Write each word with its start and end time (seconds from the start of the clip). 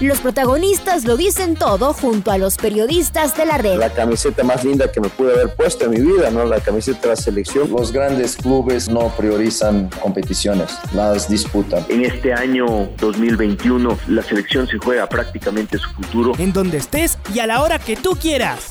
Los 0.00 0.20
protagonistas 0.20 1.04
lo 1.04 1.16
dicen 1.16 1.56
todo 1.56 1.92
junto 1.92 2.30
a 2.30 2.38
los 2.38 2.56
periodistas 2.56 3.36
de 3.36 3.44
la 3.44 3.58
red. 3.58 3.78
La 3.78 3.90
camiseta 3.92 4.44
más 4.44 4.62
linda 4.62 4.92
que 4.92 5.00
me 5.00 5.08
pude 5.08 5.32
haber 5.32 5.56
puesto 5.56 5.86
en 5.86 5.90
mi 5.90 6.00
vida, 6.00 6.30
¿no? 6.30 6.44
La 6.44 6.60
camiseta 6.60 7.00
de 7.00 7.08
la 7.08 7.16
selección. 7.16 7.68
Los 7.68 7.90
grandes 7.90 8.36
clubes 8.36 8.88
no 8.88 9.08
priorizan 9.16 9.90
competiciones, 10.00 10.70
las 10.94 11.28
disputan. 11.28 11.84
En 11.88 12.04
este 12.04 12.32
año 12.32 12.88
2021 13.00 13.98
la 14.06 14.22
selección 14.22 14.68
se 14.68 14.78
juega 14.78 15.08
prácticamente 15.08 15.78
su 15.78 15.90
futuro. 15.90 16.32
En 16.38 16.52
donde 16.52 16.76
estés 16.76 17.18
y 17.34 17.40
a 17.40 17.48
la 17.48 17.60
hora 17.60 17.80
que 17.80 17.96
tú 17.96 18.10
quieras. 18.12 18.66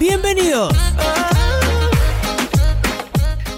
Bienvenidos. 0.00 0.72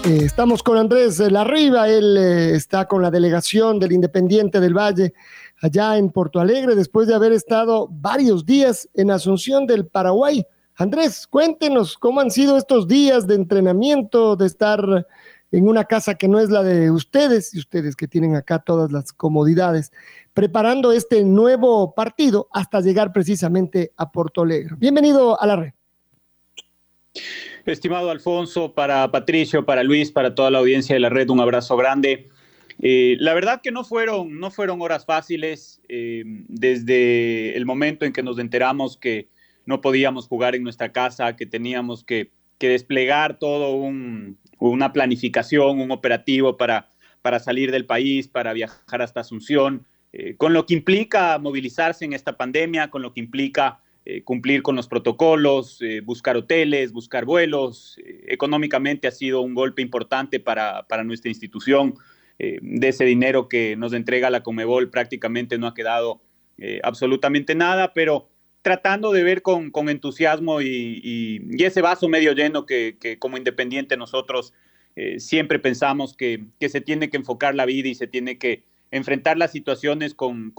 Eh, 0.03 0.19
estamos 0.23 0.61
con 0.61 0.77
Andrés 0.77 1.19
Larriba, 1.19 1.87
él 1.87 2.17
eh, 2.17 2.55
está 2.55 2.85
con 2.85 3.01
la 3.01 3.09
delegación 3.09 3.79
del 3.79 3.93
Independiente 3.93 4.59
del 4.59 4.73
Valle 4.73 5.13
allá 5.61 5.97
en 5.97 6.09
Porto 6.09 6.39
Alegre 6.39 6.75
después 6.75 7.07
de 7.07 7.15
haber 7.15 7.31
estado 7.31 7.87
varios 7.89 8.45
días 8.45 8.89
en 8.93 9.11
Asunción 9.11 9.65
del 9.67 9.87
Paraguay. 9.87 10.45
Andrés, 10.75 11.25
cuéntenos 11.27 11.97
cómo 11.97 12.19
han 12.19 12.31
sido 12.31 12.57
estos 12.57 12.87
días 12.87 13.27
de 13.27 13.35
entrenamiento, 13.35 14.35
de 14.35 14.45
estar 14.45 15.07
en 15.51 15.67
una 15.69 15.85
casa 15.85 16.15
que 16.15 16.27
no 16.27 16.39
es 16.39 16.49
la 16.49 16.63
de 16.63 16.91
ustedes 16.91 17.53
y 17.53 17.59
ustedes 17.59 17.95
que 17.95 18.07
tienen 18.07 18.35
acá 18.35 18.59
todas 18.59 18.91
las 18.91 19.13
comodidades, 19.13 19.91
preparando 20.33 20.91
este 20.91 21.23
nuevo 21.23 21.93
partido 21.95 22.49
hasta 22.51 22.81
llegar 22.81 23.13
precisamente 23.13 23.93
a 23.95 24.11
Porto 24.11 24.41
Alegre. 24.41 24.75
Bienvenido 24.77 25.39
a 25.39 25.47
la 25.47 25.55
red. 25.55 25.73
Estimado 27.65 28.11
Alfonso, 28.11 28.73
para 28.73 29.09
Patricio, 29.09 29.65
para 29.65 29.81
Luis, 29.81 30.11
para 30.11 30.35
toda 30.35 30.51
la 30.51 30.59
audiencia 30.59 30.93
de 30.93 30.99
la 30.99 31.09
red, 31.09 31.29
un 31.29 31.39
abrazo 31.39 31.77
grande. 31.77 32.29
Eh, 32.79 33.15
la 33.19 33.33
verdad 33.33 33.61
que 33.61 33.71
no 33.71 33.83
fueron, 33.83 34.39
no 34.39 34.51
fueron 34.51 34.81
horas 34.81 35.05
fáciles 35.05 35.81
eh, 35.87 36.23
desde 36.25 37.55
el 37.55 37.65
momento 37.65 38.05
en 38.05 38.13
que 38.13 38.23
nos 38.23 38.37
enteramos 38.37 38.97
que 38.97 39.29
no 39.65 39.81
podíamos 39.81 40.27
jugar 40.27 40.55
en 40.55 40.63
nuestra 40.63 40.91
casa, 40.91 41.35
que 41.35 41.45
teníamos 41.45 42.03
que, 42.03 42.31
desplegar 42.59 43.37
todo 43.37 43.75
una 44.57 44.91
planificación, 44.91 45.79
un 45.79 45.91
operativo 45.91 46.57
para, 46.57 46.89
para 47.21 47.39
salir 47.39 47.71
del 47.71 47.85
país, 47.85 48.27
para 48.27 48.53
viajar 48.53 49.03
hasta 49.03 49.19
Asunción, 49.19 49.85
eh, 50.13 50.35
con 50.35 50.51
lo 50.53 50.65
que 50.65 50.73
implica 50.73 51.37
movilizarse 51.37 52.05
en 52.05 52.13
esta 52.13 52.37
pandemia, 52.37 52.89
con 52.89 53.03
lo 53.03 53.13
que 53.13 53.19
implica 53.19 53.81
cumplir 54.23 54.63
con 54.63 54.75
los 54.75 54.87
protocolos, 54.87 55.79
buscar 56.03 56.37
hoteles, 56.37 56.91
buscar 56.91 57.25
vuelos. 57.25 57.99
económicamente 58.27 59.07
ha 59.07 59.11
sido 59.11 59.41
un 59.41 59.55
golpe 59.55 59.81
importante 59.83 60.39
para, 60.39 60.87
para 60.87 61.03
nuestra 61.03 61.29
institución. 61.29 61.95
Eh, 62.37 62.59
de 62.61 62.89
ese 62.89 63.05
dinero 63.05 63.47
que 63.47 63.77
nos 63.77 63.93
entrega 63.93 64.29
la 64.29 64.43
Comebol 64.43 64.89
prácticamente 64.89 65.57
no 65.57 65.67
ha 65.67 65.73
quedado 65.73 66.21
eh, 66.57 66.81
absolutamente 66.83 67.55
nada, 67.55 67.93
pero 67.93 68.29
tratando 68.61 69.13
de 69.13 69.23
ver 69.23 69.41
con, 69.41 69.71
entusiasmo 69.87 70.61
y, 70.61 71.41
ese 71.59 71.81
vaso 71.81 72.09
medio 72.09 72.33
lleno 72.33 72.65
que, 72.65 72.97
como 73.19 73.37
independiente 73.37 73.95
nosotros 73.95 74.53
eh, 74.95 75.19
siempre 75.19 75.59
pensamos 75.59 76.15
que, 76.15 76.45
se 76.59 76.81
tiene 76.81 77.09
que 77.09 77.17
enfocar 77.17 77.55
la 77.55 77.65
vida 77.65 77.89
y 77.89 77.95
se 77.95 78.07
tiene 78.07 78.37
que 78.37 78.63
enfrentar 78.91 79.37
las 79.37 79.51
situaciones 79.51 80.13
con, 80.13 80.53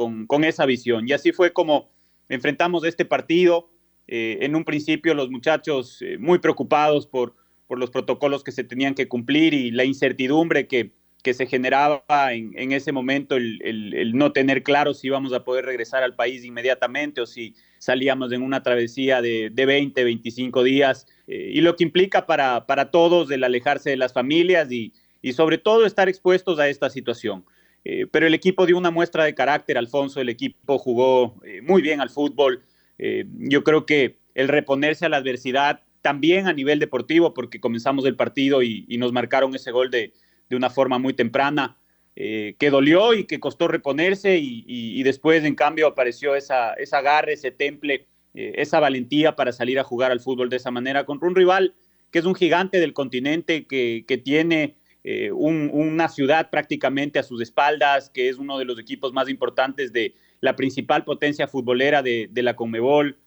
esa 0.45 0.67
visión. 0.67 1.09
Y 1.09 1.13
así 1.13 1.33
fue 1.33 1.53
como 1.53 1.91
enfrentamos 2.29 2.85
este 2.85 3.05
partido. 3.05 3.69
en 4.07 4.55
un 4.55 4.65
principio 4.65 5.15
los 5.15 5.31
muchachos 5.31 6.01
muy 6.21 6.39
preocupados 6.39 7.07
por, 7.07 7.35
por 7.67 7.79
los 7.79 7.91
protocolos 7.91 8.45
que 8.45 8.53
se 8.53 8.65
tenían 8.65 8.95
que 8.95 9.09
cumplir 9.09 9.53
y 9.53 9.73
la 9.73 9.85
incertidumbre 9.85 10.69
que, 10.69 10.93
que 11.27 11.35
se 11.35 11.47
generaba 11.47 12.05
en, 12.31 12.71
ese 12.71 12.93
momento 12.93 13.35
el, 13.35 14.13
no 14.15 14.31
tener 14.31 14.63
claro 14.63 14.95
si 14.95 15.09
íbamos 15.09 15.33
a 15.33 15.43
poder 15.43 15.65
regresar 15.65 16.05
al 16.05 16.15
país 16.15 16.45
inmediatamente 16.45 17.21
o 17.21 17.27
si 17.27 17.57
salíamos 17.79 18.31
en 18.31 18.43
una 18.43 18.63
travesía 18.63 19.21
de, 19.21 19.51
20, 19.53 20.05
25 20.05 20.63
días, 20.63 21.09
eh, 21.27 21.51
y 21.53 21.63
lo 21.63 21.75
que 21.75 21.83
implica 21.83 22.27
para, 22.27 22.65
para 22.67 22.93
todos 22.93 23.29
el 23.33 23.43
alejarse 23.43 23.91
de 23.91 23.97
las 23.97 24.13
familias 24.13 24.71
y, 24.71 24.93
sobre 25.33 25.59
todo 25.59 25.85
estar 25.85 26.09
expuestos 26.09 26.61
a 26.61 26.69
esta 26.69 26.91
situación. 26.91 27.45
Eh, 27.85 28.07
pero 28.09 28.29
el 28.29 28.35
equipo 28.35 28.65
dio 28.65 28.79
una 28.79 28.93
muestra 28.93 29.25
de 29.25 29.35
carácter, 29.35 29.79
Alfonso, 29.79 30.21
el 30.21 30.29
equipo 30.29 30.79
jugó 30.79 31.35
eh, 31.45 31.61
muy 31.61 31.83
bien 31.83 32.01
al 32.01 32.11
fútbol. 32.11 32.63
yo 32.99 33.65
creo 33.65 33.85
que 33.85 34.19
el 34.37 34.47
reponerse 34.47 35.07
a 35.07 35.09
la 35.09 35.17
adversidad, 35.17 35.83
también 36.03 36.47
a 36.47 36.53
nivel 36.53 36.79
deportivo, 36.79 37.35
porque 37.35 37.59
comenzamos 37.59 38.07
el 38.07 38.15
partido 38.15 38.63
y 38.63 38.97
nos 38.97 39.13
marcaron 39.13 39.53
ese 39.57 39.73
gol 39.73 39.91
de, 39.91 40.13
de 40.49 40.57
una 40.57 40.71
forma 40.71 40.99
muy 40.99 41.15
temprana, 41.15 41.77
eh, 42.19 42.55
que 42.59 42.71
dolió 42.71 43.13
y 43.13 43.25
que 43.25 43.41
costó 43.41 43.69
reponerse 43.69 44.39
y, 44.39 45.03
después 45.03 45.45
en 45.45 45.55
cambio 45.55 45.87
apareció 45.87 46.35
esa, 46.35 46.73
esa 46.73 47.03
garra, 47.03 47.33
ese 47.33 47.51
temple, 47.51 48.07
eh, 48.33 48.55
esa 48.57 48.81
valentía 48.81 49.37
para 49.37 49.53
salir 49.53 49.79
a 49.79 49.85
jugar 49.85 50.13
al 50.13 50.21
fútbol 50.21 50.49
de 50.49 50.57
esa 50.57 50.71
manera 50.71 51.05
contra 51.05 51.29
un 51.29 51.35
rival 51.35 51.75
que 52.11 52.19
es 52.19 52.25
un 52.25 52.35
gigante 52.35 52.81
del 52.81 52.95
continente, 52.95 53.67
que, 53.67 54.23
tiene 54.25 54.77
eh, 55.05 55.31
una 55.31 56.09
ciudad 56.09 56.49
prácticamente 56.49 57.19
a 57.19 57.23
sus 57.23 57.43
espaldas, 57.43 58.09
que 58.09 58.31
es 58.31 58.39
uno 58.39 58.59
de 58.59 58.65
los 58.65 58.79
equipos 58.79 59.13
más 59.13 59.29
importantes 59.29 59.93
de 59.93 60.15
la 60.41 60.57
principal 60.57 61.05
potencia 61.05 61.49
futbolera 61.49 62.03
de, 62.03 62.31
la 62.33 62.57
Conmebol, 62.57 63.19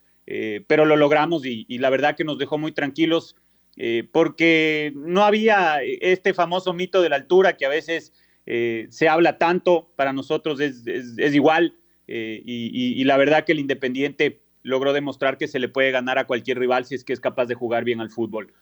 pero 0.68 0.86
lo 0.86 0.96
logramos 0.96 1.46
y, 1.46 1.66
y 1.68 1.78
la 1.78 1.92
verdad 1.92 2.16
que 2.16 2.24
nos 2.24 2.40
dejó 2.40 2.58
muy 2.58 2.72
tranquilos 2.72 3.36
eh, 3.78 4.08
porque 4.12 4.92
no 4.96 5.24
había 5.24 5.82
este 5.84 6.34
famoso 6.34 6.74
mito 6.74 7.02
de 7.02 7.10
la 7.10 7.16
altura 7.16 7.56
que 7.56 7.66
a 7.66 7.70
veces 7.70 8.14
eh, 8.46 8.88
se 8.90 9.08
habla 9.08 9.38
tanto, 9.38 9.90
para 9.96 10.12
nosotros 10.12 10.60
es, 10.60 10.86
igual, 11.34 11.76
eh, 12.08 12.42
y, 12.46 13.04
la 13.06 13.16
verdad 13.16 13.46
que 13.46 13.54
el 13.54 13.60
Independiente 13.60 14.42
logró 14.64 14.92
demostrar 14.92 15.38
que 15.38 15.48
se 15.48 15.60
le 15.60 15.70
puede 15.70 15.92
ganar 15.92 16.18
a 16.18 16.28
cualquier 16.28 16.60
rival 16.60 16.86
si 16.86 16.96
es 16.96 17.04
que 17.04 17.14
es 17.14 17.20
capaz 17.20 17.46
de 17.46 17.56
jugar 17.56 17.86
bien 17.86 18.02
al 18.02 18.10
fútbol. 18.10 18.54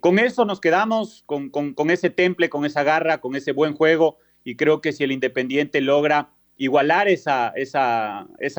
con 0.00 0.18
eso 0.18 0.44
nos 0.44 0.60
quedamos, 0.60 1.22
con, 1.26 1.90
ese 1.90 2.10
temple, 2.10 2.48
con 2.48 2.64
esa 2.64 2.82
garra, 2.82 3.20
con 3.20 3.36
ese 3.36 3.52
buen 3.52 3.74
juego, 3.74 4.18
y 4.42 4.56
creo 4.56 4.80
que 4.80 4.92
si 4.92 5.04
el 5.04 5.12
Independiente 5.12 5.80
logra 5.82 6.30
igualar 6.56 7.08
esa, 7.08 7.52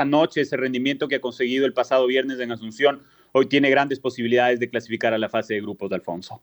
noche, 0.06 0.42
ese 0.42 0.58
rendimiento 0.58 1.08
que 1.08 1.16
ha 1.16 1.22
conseguido 1.22 1.66
el 1.66 1.74
pasado 1.74 2.08
viernes 2.08 2.40
en 2.40 2.52
Asunción, 2.52 3.02
hoy 3.38 3.48
tiene 3.48 3.70
grandes 3.70 4.00
posibilidades 4.00 4.62
de 4.62 4.70
clasificar 4.70 5.14
a 5.14 5.18
la 5.18 5.28
fase 5.28 5.56
de 5.56 5.62
grupos 5.62 5.90
de 5.90 5.96
Alfonso. 5.98 6.42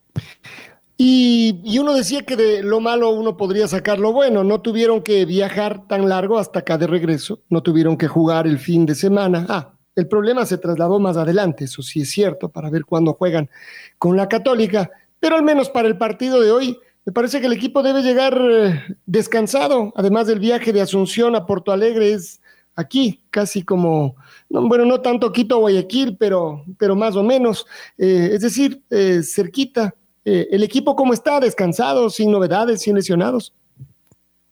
Y, 0.98 1.78
uno 1.78 1.94
decía 1.94 2.22
que 2.22 2.36
de 2.36 2.62
lo 2.62 2.80
malo 2.80 3.10
uno 3.10 3.36
podría 3.36 3.66
sacar 3.66 3.98
lo 3.98 4.12
bueno. 4.12 4.44
No 4.44 4.60
tuvieron 4.60 5.02
que 5.02 5.24
viajar 5.24 5.88
tan 5.88 6.06
largo 6.06 6.38
hasta 6.38 6.58
acá 6.60 6.76
de 6.76 6.86
regreso, 6.86 7.40
no 7.48 7.62
tuvieron 7.62 7.96
que 7.96 8.08
jugar 8.08 8.46
el 8.46 8.58
fin 8.58 8.84
de 8.84 8.94
semana. 8.94 9.46
Ah, 9.48 9.72
el 9.96 10.06
problema 10.06 10.44
se 10.44 10.58
trasladó 10.58 11.00
más 11.00 11.16
adelante, 11.16 11.64
eso 11.64 11.82
sí 11.82 12.02
es 12.02 12.10
cierto, 12.10 12.50
para 12.50 12.68
ver 12.68 12.84
cuándo 12.84 13.14
juegan 13.14 13.48
con 13.96 14.14
la 14.14 14.28
Católica. 14.28 14.90
Pero 15.18 15.36
al 15.36 15.42
menos 15.42 15.70
para 15.70 15.88
el 15.88 15.96
partido 15.96 16.42
de 16.42 16.50
hoy, 16.50 16.78
me 17.06 17.12
parece 17.12 17.40
que 17.40 17.46
el 17.46 17.54
equipo 17.54 17.82
debe 17.82 18.02
llegar 18.02 18.38
eh, 18.38 18.82
descansado. 19.06 19.94
Además 19.96 20.26
del 20.26 20.40
viaje 20.40 20.74
de 20.74 20.82
Asunción 20.82 21.34
a 21.36 21.46
Porto 21.46 21.72
Alegre, 21.72 22.12
es 22.12 22.42
aquí, 22.76 23.22
casi 23.30 23.62
como, 23.62 24.16
bueno, 24.60 24.84
no 24.84 25.00
tanto 25.00 25.32
Quito 25.32 25.58
Guayaquil, 25.58 26.16
pero, 26.18 26.64
pero 26.78 26.94
más 26.94 27.16
o 27.16 27.22
menos, 27.22 27.66
eh, 27.96 28.30
es 28.32 28.40
decir, 28.40 28.82
eh, 28.90 29.22
cerquita. 29.22 29.94
Eh, 30.24 30.48
¿El 30.50 30.62
equipo 30.62 30.94
cómo 30.94 31.14
está? 31.14 31.40
¿Descansado, 31.40 32.10
sin 32.10 32.30
novedades, 32.30 32.82
sin 32.82 32.94
lesionados? 32.94 33.54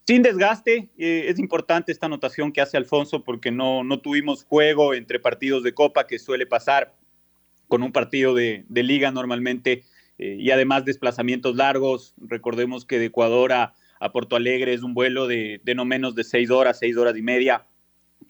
Sin 0.06 0.22
desgaste, 0.22 0.88
es 0.96 1.38
importante 1.38 1.92
esta 1.92 2.06
anotación 2.06 2.50
que 2.50 2.60
hace 2.60 2.76
Alfonso 2.76 3.22
porque 3.22 3.52
no, 3.52 3.84
no 3.84 4.00
tuvimos 4.00 4.42
juego 4.42 4.94
entre 4.94 5.20
partidos 5.20 5.62
de 5.62 5.72
Copa 5.72 6.08
que 6.08 6.18
suele 6.18 6.46
pasar 6.46 6.96
con 7.68 7.84
un 7.84 7.92
partido 7.92 8.34
de, 8.34 8.64
liga 8.68 9.12
normalmente 9.12 9.84
y 10.18 10.50
además 10.50 10.84
desplazamientos 10.84 11.54
largos. 11.54 12.14
Recordemos 12.18 12.84
que 12.84 12.98
de 12.98 13.04
Ecuador 13.04 13.52
a, 13.52 13.74
a 14.00 14.10
Porto 14.10 14.34
Alegre 14.34 14.74
es 14.74 14.82
un 14.82 14.94
vuelo 14.94 15.28
de, 15.28 15.60
de, 15.62 15.74
no 15.76 15.84
menos 15.84 16.16
de 16.16 16.24
seis 16.24 16.50
horas, 16.50 16.80
seis 16.80 16.96
horas 16.96 17.16
y 17.16 17.22
media. 17.22 17.66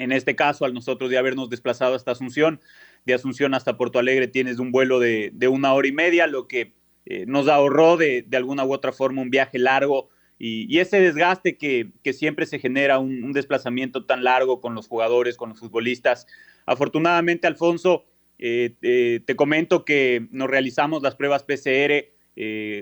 En 0.00 0.12
este 0.12 0.34
caso, 0.34 0.64
al 0.64 0.72
nosotros 0.72 1.10
de 1.10 1.18
habernos 1.18 1.50
desplazado 1.50 1.94
hasta 1.94 2.12
Asunción, 2.12 2.58
de 3.04 3.12
Asunción 3.12 3.52
hasta 3.52 3.76
Porto 3.76 3.98
Alegre 3.98 4.28
tienes 4.28 4.58
un 4.58 4.72
vuelo 4.72 4.98
de, 4.98 5.30
una 5.46 5.74
hora 5.74 5.88
y 5.88 5.92
media, 5.92 6.26
lo 6.26 6.48
que 6.48 6.72
eh, 7.04 7.26
nos 7.26 7.48
ahorró 7.48 7.98
de, 7.98 8.26
alguna 8.32 8.64
u 8.64 8.72
otra 8.72 8.92
forma 8.92 9.20
un 9.20 9.28
viaje 9.28 9.58
largo 9.58 10.08
y, 10.38 10.78
ese 10.78 11.00
desgaste 11.00 11.58
que, 11.58 11.92
siempre 12.14 12.46
se 12.46 12.58
genera, 12.58 12.98
un, 12.98 13.32
desplazamiento 13.32 14.06
tan 14.06 14.24
largo 14.24 14.62
con 14.62 14.74
los 14.74 14.88
jugadores, 14.88 15.36
con 15.36 15.50
los 15.50 15.58
futbolistas. 15.58 16.26
Afortunadamente, 16.64 17.46
Alfonso, 17.46 18.06
te 18.38 19.34
comento 19.36 19.84
que 19.84 20.28
nos 20.30 20.48
realizamos 20.48 21.02
las 21.02 21.14
pruebas 21.14 21.44
PCR 21.44 22.06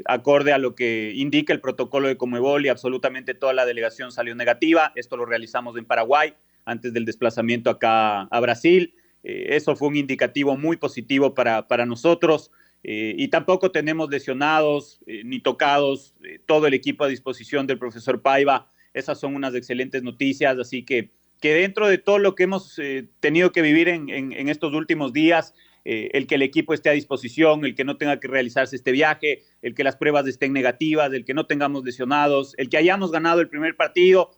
acorde 0.04 0.52
a 0.52 0.58
lo 0.58 0.76
que 0.76 1.10
indica 1.16 1.52
el 1.52 1.60
protocolo 1.60 2.06
de 2.06 2.16
Comebol 2.16 2.64
y 2.64 2.68
absolutamente 2.68 3.34
toda 3.34 3.54
la 3.54 3.66
delegación 3.66 4.12
salió 4.12 4.36
negativa. 4.36 4.92
Esto 4.94 5.16
lo 5.16 5.26
realizamos 5.26 5.76
en 5.76 5.84
Paraguay 5.84 6.34
antes 6.68 6.92
del 6.92 7.04
desplazamiento 7.04 7.70
acá 7.70 8.22
a 8.22 8.40
Brasil. 8.40 8.94
eso 9.22 9.74
fue 9.74 9.88
un 9.88 9.96
indicativo 9.96 10.56
muy 10.56 10.76
positivo 10.76 11.34
para, 11.34 11.66
para 11.66 11.86
nosotros. 11.86 12.50
Eh, 12.84 13.14
y 13.18 13.28
tampoco 13.28 13.70
tenemos 13.70 14.08
lesionados 14.08 15.00
eh, 15.06 15.22
ni 15.24 15.40
tocados, 15.40 16.14
eh, 16.24 16.38
todo 16.46 16.66
el 16.66 16.74
equipo 16.74 17.04
a 17.04 17.08
disposición 17.08 17.66
del 17.66 17.78
profesor 17.78 18.22
Paiva. 18.22 18.70
Esas 18.94 19.18
son 19.18 19.34
unas 19.34 19.54
excelentes 19.54 20.02
noticias, 20.02 20.58
así 20.58 20.84
que, 20.84 21.10
que 21.40 21.54
dentro 21.54 21.88
de 21.88 21.98
todo 21.98 22.18
lo 22.18 22.34
que 22.34 22.44
hemos 22.44 22.80
tenido 23.20 23.52
que 23.52 23.62
vivir 23.62 23.88
en, 23.88 24.08
en, 24.08 24.48
estos 24.48 24.72
últimos 24.72 25.12
días, 25.12 25.54
el 25.84 26.26
que 26.26 26.34
el 26.34 26.42
equipo 26.42 26.74
esté 26.74 26.90
a 26.90 26.94
disposición, 26.94 27.64
el 27.64 27.74
que 27.74 27.84
no 27.84 27.96
tenga 27.96 28.18
que 28.18 28.26
realizarse 28.26 28.74
este 28.74 28.90
viaje, 28.90 29.44
el 29.62 29.74
que 29.74 29.84
las 29.84 29.96
pruebas 29.96 30.26
estén 30.26 30.52
negativas, 30.52 31.12
el 31.12 31.24
que 31.24 31.34
no 31.34 31.46
tengamos 31.46 31.84
lesionados, 31.84 32.54
el 32.56 32.68
que 32.68 32.76
hayamos 32.76 33.12
ganado 33.12 33.40
el 33.40 33.48
primer 33.48 33.76
partido, 33.76 34.30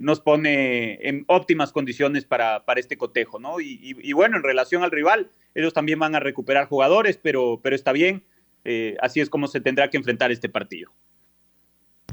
nos 0.00 0.20
pone 0.20 0.98
en 1.08 1.24
óptimas 1.28 1.70
condiciones 1.72 2.24
para, 2.24 2.64
para 2.64 2.80
este 2.80 2.96
cotejo, 2.98 3.38
¿no? 3.38 3.60
Y, 3.60 4.12
bueno, 4.12 4.36
en 4.36 4.42
relación 4.42 4.82
al 4.82 4.90
rival, 4.90 5.30
ellos 5.54 5.72
también 5.72 5.98
van 5.98 6.14
a 6.14 6.20
recuperar 6.20 6.66
jugadores, 6.66 7.18
pero, 7.22 7.60
pero 7.62 7.76
está 7.76 7.92
bien. 7.92 8.24
Eh, 8.64 8.96
así 9.00 9.20
es 9.20 9.30
como 9.30 9.46
se 9.46 9.60
tendrá 9.60 9.88
que 9.88 9.96
enfrentar 9.96 10.32
este 10.32 10.48
partido. 10.48 10.92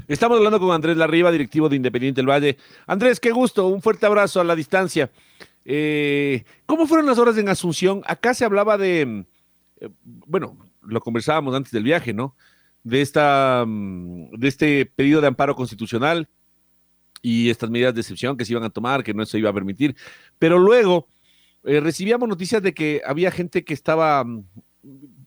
Estamos 0.08 0.38
hablando 0.38 0.60
con 0.60 0.70
Andrés 0.70 0.96
Larriba, 0.96 1.32
directivo 1.32 1.68
de 1.68 1.76
Independiente 1.76 2.20
del 2.20 2.30
Valle. 2.30 2.56
Andrés, 2.86 3.18
qué 3.18 3.32
gusto, 3.32 3.66
un 3.66 3.82
fuerte 3.82 4.06
abrazo 4.06 4.40
a 4.40 4.44
la 4.44 4.54
distancia. 4.54 5.10
Eh, 5.64 6.44
¿Cómo 6.66 6.86
fueron 6.86 7.06
las 7.06 7.18
horas 7.18 7.36
en 7.38 7.48
Asunción? 7.48 8.02
Acá 8.06 8.32
se 8.32 8.44
hablaba 8.44 8.78
de, 8.78 9.26
eh, 9.80 9.88
bueno, 10.04 10.56
lo 10.80 11.00
conversábamos 11.00 11.54
antes 11.54 11.72
del 11.72 11.82
viaje, 11.82 12.14
¿no? 12.14 12.36
De, 12.84 13.02
esta, 13.02 13.64
mm, 13.66 14.30
de 14.38 14.48
este 14.48 14.86
pedido 14.86 15.20
de 15.20 15.26
amparo 15.26 15.56
constitucional 15.56 16.28
y 17.26 17.50
estas 17.50 17.70
medidas 17.70 17.92
de 17.92 18.02
excepción 18.02 18.36
que 18.36 18.44
se 18.44 18.52
iban 18.52 18.62
a 18.62 18.70
tomar, 18.70 19.02
que 19.02 19.12
no 19.12 19.26
se 19.26 19.36
iba 19.36 19.50
a 19.50 19.52
permitir. 19.52 19.96
Pero 20.38 20.60
luego 20.60 21.08
eh, 21.64 21.80
recibíamos 21.80 22.28
noticias 22.28 22.62
de 22.62 22.72
que 22.72 23.02
había 23.04 23.32
gente 23.32 23.64
que 23.64 23.74
estaba, 23.74 24.22
mm, 24.22 24.44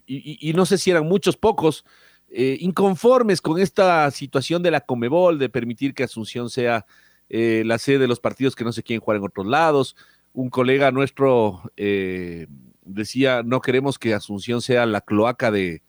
y, 0.05 0.53
no 0.55 0.65
sé 0.65 0.77
si 0.77 0.91
eran 0.91 1.05
muchos, 1.05 1.35
pocos, 1.35 1.83
eh, 2.29 2.55
inconformes 2.61 3.41
con 3.41 3.59
esta 3.59 4.09
situación 4.11 4.63
de 4.63 4.71
la 4.71 4.79
Comebol, 4.79 5.39
de 5.39 5.49
permitir 5.49 5.93
que 5.93 6.03
Asunción 6.03 6.49
sea 6.49 6.85
eh, 7.27 7.63
la 7.65 7.77
sede 7.77 7.99
de 7.99 8.07
los 8.07 8.21
partidos 8.21 8.55
que 8.55 8.63
no 8.63 8.71
se 8.71 8.81
quieren 8.81 9.01
jugar 9.01 9.17
en 9.17 9.25
otros 9.25 9.45
lados. 9.45 9.97
Un 10.31 10.49
colega 10.49 10.91
nuestro 10.91 11.69
decía, 12.85 13.43
no 13.43 13.59
queremos 13.59 13.99
que 13.99 14.13
Asunción 14.13 14.61
sea 14.61 14.85
la 14.85 15.01
cloaca 15.01 15.51
de, 15.51 15.81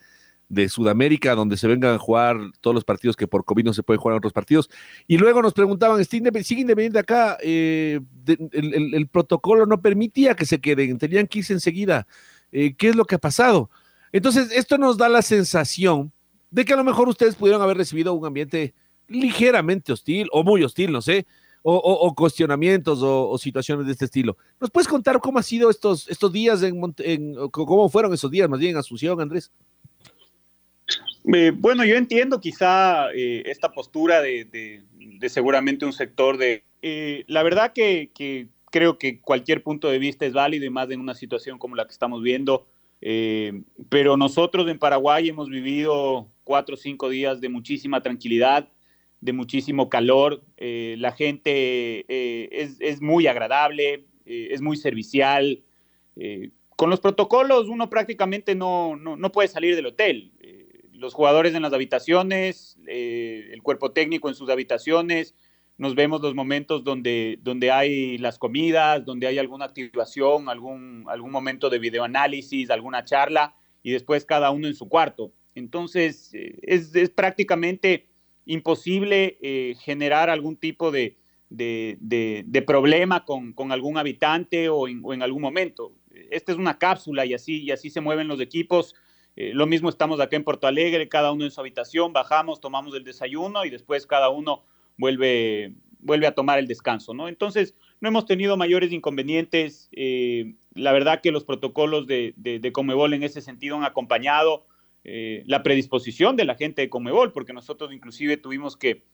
de 0.51 0.69
Sudamérica, 0.69 1.37
donde 1.37 1.57
se 1.57 1.69
vengan 1.69 1.95
a 1.95 1.99
jugar 1.99 2.37
todos 2.61 2.75
los 2.75 2.85
partidos 2.85 3.17
que 3.17 3.29
por 3.29 3.45
COVID 3.45 3.65
no 3.65 3.73
se 3.73 3.85
pueden 3.85 4.01
jugar 4.01 4.15
en 4.15 4.19
otros 4.19 4.33
partidos. 4.33 4.69
Y 5.07 5.17
luego 5.17 5.41
nos 5.41 5.55
preguntaban, 5.55 6.05
¿sigue 6.05 6.29
independiente 6.61 6.99
acá? 6.99 7.39
Eh, 7.41 8.01
el, 8.27 9.09
protocolo 9.09 9.65
no 9.65 9.81
permitía 9.81 10.35
que 10.35 10.45
se 10.45 10.61
queden, 10.61 10.99
tenían 10.99 11.29
que 11.29 11.39
irse 11.39 11.53
enseguida. 11.53 12.07
Eh, 12.51 12.75
¿Qué 12.75 12.89
es 12.89 12.97
lo 12.97 13.05
que 13.05 13.15
ha 13.15 13.19
pasado? 13.19 13.71
Entonces, 14.13 14.51
esto 14.53 14.77
nos 14.77 14.99
da 14.99 15.09
la 15.09 15.23
sensación 15.23 16.13
de 16.51 16.65
que 16.65 16.73
a 16.73 16.77
lo 16.77 16.85
mejor 16.85 17.09
ustedes 17.09 17.37
pudieron 17.37 17.63
haber 17.63 17.77
recibido 17.77 18.13
un 18.13 18.27
ambiente 18.27 18.75
ligeramente 19.07 19.93
hostil 19.93 20.29
o 20.33 20.43
muy 20.43 20.65
hostil, 20.65 20.91
no 20.91 21.01
sé, 21.01 21.27
o, 21.63 22.13
cuestionamientos 22.17 23.01
o, 23.03 23.39
situaciones 23.39 23.87
de 23.87 23.93
este 23.93 24.07
estilo. 24.07 24.37
¿Nos 24.59 24.71
puedes 24.71 24.89
contar 24.89 25.21
cómo 25.21 25.39
ha 25.39 25.45
sido 25.45 25.71
estos, 25.71 26.09
estos 26.09 26.33
días, 26.33 26.61
en, 26.65 26.81
en, 26.99 27.37
cómo 27.51 27.89
fueron 27.89 28.13
esos 28.13 28.33
días 28.33 28.49
más 28.49 28.59
bien 28.59 28.73
en 28.73 28.79
Asunción, 28.79 29.21
Andrés? 29.21 29.53
Eh, 31.25 31.53
bueno, 31.55 31.85
yo 31.85 31.97
entiendo 31.97 32.41
quizá 32.41 33.13
eh, 33.13 33.43
esta 33.47 33.73
postura 33.73 34.23
de, 34.23 34.83
seguramente 35.29 35.85
un 35.85 35.93
sector 35.93 36.39
de... 36.39 36.65
Eh, 36.83 37.25
la 37.27 37.43
verdad 37.43 37.73
que, 37.73 38.11
creo 38.71 38.99
que 38.99 39.21
cualquier 39.21 39.63
punto 39.63 39.89
de 39.89 39.99
vista 39.99 40.25
es 40.25 40.33
válido 40.33 40.65
y 40.65 40.71
más 40.71 40.91
en 40.91 41.01
una 41.01 41.15
situación 41.15 41.59
como 41.59 41.77
la 41.77 41.85
que 41.85 41.93
estamos 41.93 42.23
viendo, 42.23 42.67
pero 43.89 44.17
nosotros 44.17 44.69
en 44.69 44.79
Paraguay 44.79 45.29
hemos 45.29 45.49
vivido 45.49 46.29
cuatro 46.45 46.75
o 46.75 46.79
cinco 46.79 47.09
días 47.09 47.41
de 47.41 47.49
muchísima 47.49 48.03
tranquilidad, 48.03 48.69
de 49.21 49.33
muchísimo 49.33 49.89
calor, 49.89 50.43
la 50.59 51.13
gente 51.13 52.05
es, 52.09 53.01
muy 53.01 53.27
agradable, 53.27 54.05
es 54.25 54.61
muy 54.61 54.77
servicial. 54.77 55.63
con 56.77 56.91
los 56.91 57.01
protocolos 57.01 57.69
uno 57.69 57.91
prácticamente 57.91 58.55
no, 58.55 58.97
no 58.97 59.33
puede 59.33 59.49
salir 59.49 59.75
del 59.75 59.87
hotel 59.87 60.31
los 61.01 61.15
jugadores 61.15 61.55
en 61.55 61.63
las 61.63 61.73
habitaciones, 61.73 62.79
eh, 62.87 63.49
el 63.53 63.63
cuerpo 63.63 63.91
técnico 63.93 64.29
en 64.29 64.35
sus 64.35 64.51
habitaciones, 64.51 65.35
nos 65.79 65.95
vemos 65.95 66.21
los 66.21 66.35
momentos 66.35 66.85
donde, 66.85 67.39
donde 67.41 67.71
hay 67.71 68.19
las 68.19 68.39
comidas, 68.39 69.03
donde 69.07 69.27
hay 69.27 69.39
alguna 69.39 69.65
activación, 69.65 70.51
algún, 70.51 71.07
algún 71.09 71.31
momento 71.31 71.71
de 71.71 71.79
videoanálisis, 71.79 72.69
alguna 72.69 73.03
charla, 73.03 73.55
y 73.83 73.93
después 73.93 74.27
cada 74.27 74.51
uno 74.51 74.67
en 74.67 74.75
su 74.75 74.91
cuarto. 74.91 75.33
Entonces, 75.55 76.35
eh, 76.35 76.59
es, 76.61 76.93
prácticamente 77.15 78.09
imposible 78.45 79.39
eh, 79.41 79.77
generar 79.81 80.29
algún 80.29 80.57
tipo 80.57 80.91
de, 80.91 81.17
de, 81.49 82.65
problema 82.67 83.25
con, 83.25 83.55
con, 83.55 83.73
algún 83.73 83.97
habitante 83.97 84.69
o 84.69 84.87
en, 84.87 85.01
o 85.03 85.15
en, 85.15 85.23
algún 85.23 85.41
momento. 85.41 85.95
Esta 86.31 86.53
es 86.53 86.59
una 86.59 86.79
cápsula 86.79 87.25
y 87.25 87.33
así, 87.33 87.63
y 87.63 87.71
así 87.71 87.89
se 87.89 88.03
mueven 88.03 88.29
los 88.29 88.41
equipos. 88.41 88.95
Eh, 89.37 89.53
lo 89.55 89.67
mismo 89.67 89.89
estamos 89.89 90.21
acá 90.21 90.37
en 90.37 90.45
Porto 90.45 90.67
Alegre, 90.67 91.09
cada 91.09 91.33
uno 91.33 91.45
en 91.45 91.51
su 91.51 91.61
habitación, 91.61 92.13
bajamos, 92.13 92.61
tomamos 92.61 92.95
el 92.95 93.05
desayuno 93.05 93.65
y 93.65 93.71
después 93.71 94.07
cada 94.07 94.29
uno 94.29 94.65
vuelve, 94.99 95.73
vuelve 96.01 96.27
a 96.27 96.35
tomar 96.35 96.59
el 96.59 96.67
descanso, 96.67 97.15
¿no? 97.15 97.29
Entonces, 97.29 97.75
no 98.01 98.09
hemos 98.09 98.27
tenido 98.27 98.57
mayores 98.57 98.93
inconvenientes. 98.93 99.89
Eh, 99.93 100.55
la 100.75 100.93
verdad 100.93 101.21
que 101.21 101.33
los 101.33 101.45
protocolos 101.45 102.07
de, 102.07 102.35
de, 102.37 102.73
Comebol 102.73 103.15
en 103.15 103.23
ese 103.23 103.41
sentido 103.41 103.77
han 103.77 103.85
acompañado 103.85 104.67
eh, 105.05 105.43
la 105.47 105.63
predisposición 105.63 106.37
de 106.37 106.45
la 106.45 106.55
gente 106.55 106.83
de 106.83 106.91
Comebol, 106.91 107.33
porque 107.33 107.53
nosotros 107.53 107.93
inclusive 107.93 108.37
tuvimos 108.37 108.77
que 108.77 109.05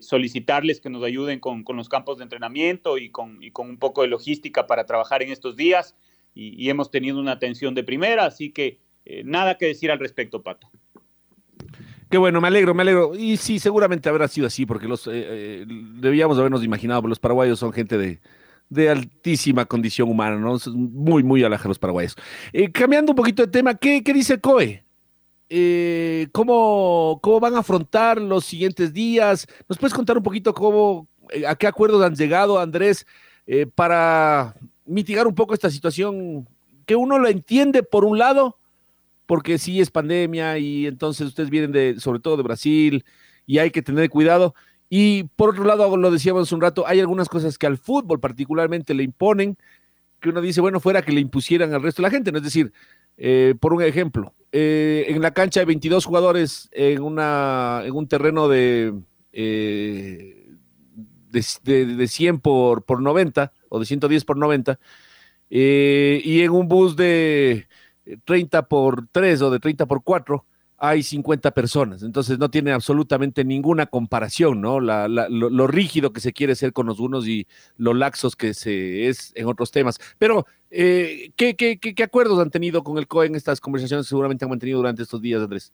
solicitarles 0.00 0.80
que 0.80 0.90
nos 0.90 1.02
ayuden 1.02 1.40
con, 1.40 1.64
con, 1.64 1.76
los 1.76 1.88
campos 1.88 2.18
de 2.18 2.22
entrenamiento 2.22 2.98
y 2.98 3.10
con, 3.10 3.42
y 3.42 3.50
con, 3.50 3.68
un 3.68 3.78
poco 3.78 4.02
de 4.02 4.06
logística 4.06 4.68
para 4.68 4.86
trabajar 4.86 5.24
en 5.24 5.32
estos 5.32 5.56
días 5.56 5.96
y, 6.36 6.54
y 6.54 6.70
hemos 6.70 6.92
tenido 6.92 7.18
una 7.18 7.32
atención 7.32 7.74
de 7.74 7.82
primera, 7.82 8.26
así 8.26 8.52
que 8.52 8.78
eh, 9.06 9.22
nada 9.24 9.56
que 9.56 9.66
decir 9.66 9.90
al 9.92 10.00
respecto, 10.00 10.42
Pato. 10.42 10.68
Qué 12.10 12.18
bueno, 12.18 12.40
me 12.40 12.48
alegro, 12.48 12.74
me 12.74 12.82
alegro. 12.82 13.14
Y 13.16 13.36
sí, 13.36 13.58
seguramente 13.60 14.08
habrá 14.08 14.26
sido 14.26 14.48
así, 14.48 14.66
porque 14.66 14.88
los 14.88 15.06
eh, 15.06 15.10
eh, 15.14 15.64
debíamos 15.66 16.38
habernos 16.38 16.64
imaginado, 16.64 17.02
porque 17.02 17.10
los 17.10 17.20
paraguayos 17.20 17.58
son 17.58 17.72
gente 17.72 17.96
de, 17.96 18.20
de 18.68 18.90
altísima 18.90 19.64
condición 19.64 20.10
humana, 20.10 20.36
¿no? 20.36 20.58
Muy, 20.72 21.22
muy 21.22 21.44
alaja 21.44 21.68
los 21.68 21.78
paraguayos. 21.78 22.16
cambiando 22.72 23.12
un 23.12 23.16
poquito 23.16 23.42
de 23.42 23.48
tema, 23.48 23.74
¿qué, 23.74 24.02
qué 24.02 24.12
dice 24.12 24.40
COE? 24.40 24.82
¿cómo, 26.32 27.20
¿Cómo 27.22 27.38
van 27.38 27.54
a 27.54 27.60
afrontar 27.60 28.20
los 28.20 28.44
siguientes 28.44 28.92
días? 28.92 29.46
¿Nos 29.68 29.78
puedes 29.78 29.94
contar 29.94 30.16
un 30.16 30.24
poquito 30.24 30.52
cómo, 30.52 31.06
a 31.46 31.54
qué 31.54 31.68
acuerdos 31.68 32.02
han 32.02 32.16
llegado, 32.16 32.58
Andrés, 32.58 33.06
para 33.76 34.56
mitigar 34.84 35.28
un 35.28 35.34
poco 35.34 35.54
esta 35.54 35.70
situación 35.70 36.48
que 36.86 36.96
uno 36.96 37.18
lo 37.18 37.28
entiende 37.28 37.82
por 37.84 38.04
un 38.04 38.18
lado, 38.18 38.58
porque 39.26 39.58
sí 39.58 39.80
es 39.80 39.90
pandemia 39.90 40.58
y 40.58 40.86
entonces 40.86 41.26
ustedes 41.26 41.50
vienen 41.50 41.72
de, 41.72 41.96
sobre 41.98 42.20
todo 42.20 42.36
de 42.36 42.42
Brasil 42.44 43.04
y 43.44 43.58
hay 43.58 43.70
que 43.70 43.82
tener 43.82 44.08
cuidado. 44.08 44.54
Y 44.88 45.24
por 45.36 45.50
otro 45.50 45.64
lado, 45.64 45.96
lo 45.96 46.10
decíamos 46.10 46.52
un 46.52 46.60
rato, 46.60 46.86
hay 46.86 47.00
algunas 47.00 47.28
cosas 47.28 47.58
que 47.58 47.66
al 47.66 47.76
fútbol 47.76 48.20
particularmente 48.20 48.94
le 48.94 49.02
imponen, 49.02 49.56
que 50.20 50.28
uno 50.28 50.40
dice, 50.40 50.60
bueno, 50.60 50.80
fuera 50.80 51.02
que 51.02 51.12
le 51.12 51.20
impusieran 51.20 51.74
al 51.74 51.82
resto 51.82 52.02
de 52.02 52.08
la 52.08 52.10
gente, 52.10 52.30
¿no? 52.30 52.38
Es 52.38 52.44
decir, 52.44 52.72
eh, 53.16 53.54
por 53.58 53.72
un 53.72 53.82
ejemplo, 53.82 54.34
eh, 54.52 55.06
en 55.08 55.20
la 55.22 55.32
cancha 55.32 55.60
hay 55.60 55.66
22 55.66 56.04
jugadores 56.04 56.68
en, 56.72 57.02
una, 57.02 57.82
en 57.84 57.94
un 57.94 58.06
terreno 58.06 58.48
de, 58.48 58.94
eh, 59.32 60.50
de, 61.30 61.86
de, 61.86 62.08
100 62.08 62.40
por, 62.40 62.84
por 62.84 63.02
90 63.02 63.52
o 63.68 63.80
de 63.80 63.86
110 63.86 64.24
por 64.24 64.36
90, 64.36 64.78
y 65.48 66.40
en 66.42 66.50
un 66.50 66.68
bus 66.68 66.96
de 66.96 67.66
30 68.24 68.68
por 68.68 69.06
3 69.12 69.42
o 69.42 69.50
de 69.50 69.58
30 69.58 69.86
por 69.86 70.02
4, 70.02 70.44
hay 70.78 71.02
50 71.02 71.52
personas. 71.52 72.02
Entonces 72.02 72.38
no 72.38 72.50
tiene 72.50 72.72
absolutamente 72.72 73.44
ninguna 73.44 73.86
comparación, 73.86 74.60
¿no? 74.60 74.80
lo, 74.80 75.66
rígido 75.66 76.12
que 76.12 76.20
se 76.20 76.32
quiere 76.32 76.54
ser 76.54 76.72
con 76.72 76.86
los 76.86 77.00
unos 77.00 77.26
y 77.26 77.46
lo 77.76 77.94
laxos 77.94 78.36
que 78.36 78.54
se 78.54 79.08
es 79.08 79.32
en 79.36 79.46
otros 79.46 79.70
temas. 79.70 79.98
Pero, 80.18 80.46
eh, 80.70 81.30
¿qué, 81.36 81.94
acuerdos 82.02 82.38
han 82.38 82.50
tenido 82.50 82.82
con 82.84 82.98
el 82.98 83.06
COE 83.06 83.26
en 83.26 83.34
estas 83.34 83.60
conversaciones 83.60 84.06
seguramente 84.06 84.44
han 84.44 84.50
mantenido 84.50 84.78
durante 84.78 85.02
estos 85.02 85.20
días, 85.20 85.42
Andrés? 85.42 85.72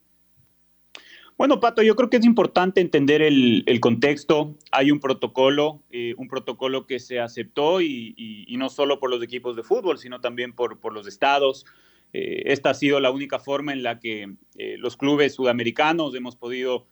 Bueno, 1.38 1.58
Pato, 1.58 1.82
yo 1.82 1.96
creo 1.96 2.08
que 2.08 2.18
es 2.18 2.24
importante 2.24 2.80
entender 2.80 3.20
el, 3.22 3.80
contexto. 3.80 4.54
Hay 4.70 4.92
un 4.92 5.00
protocolo, 5.00 5.82
eh, 5.90 6.14
un 6.18 6.28
protocolo 6.28 6.86
que 6.86 7.00
se 7.00 7.18
aceptó 7.18 7.80
y, 7.80 8.46
no 8.56 8.68
solo 8.68 9.00
por 9.00 9.10
los 9.10 9.22
equipos 9.22 9.56
de 9.56 9.64
fútbol, 9.64 9.98
sino 9.98 10.20
también 10.20 10.52
por 10.52 10.92
los 10.92 11.08
estados, 11.08 11.64
esta 12.12 12.70
ha 12.70 12.74
sido 12.74 13.00
la 13.00 13.10
única 13.10 13.38
forma 13.38 13.72
en 13.72 13.82
la 13.82 13.98
que 13.98 14.34
los 14.78 14.96
clubes 14.96 15.34
sudamericanos 15.34 16.14
hemos 16.14 16.36
podido 16.36 16.86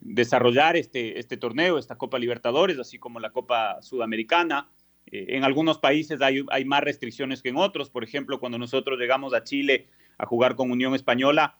desarrollar 0.00 0.76
este, 0.76 1.18
este 1.18 1.36
torneo, 1.36 1.78
esta 1.78 1.98
Copa 1.98 2.18
Libertadores, 2.18 2.78
así 2.78 2.98
como 2.98 3.20
la 3.20 3.30
Copa 3.30 3.82
Sudamericana. 3.82 4.70
en 5.06 5.44
algunos 5.44 5.78
países 5.78 6.22
hay, 6.22 6.44
hay 6.50 6.64
más 6.64 6.82
restricciones 6.82 7.42
que 7.42 7.50
en 7.50 7.56
otros. 7.56 7.90
Por 7.90 8.04
ejemplo, 8.04 8.40
cuando 8.40 8.58
nosotros 8.58 8.98
llegamos 8.98 9.34
a 9.34 9.44
Chile 9.44 9.88
a 10.16 10.24
jugar 10.24 10.54
con 10.54 10.70
Unión 10.70 10.94
Española, 10.94 11.58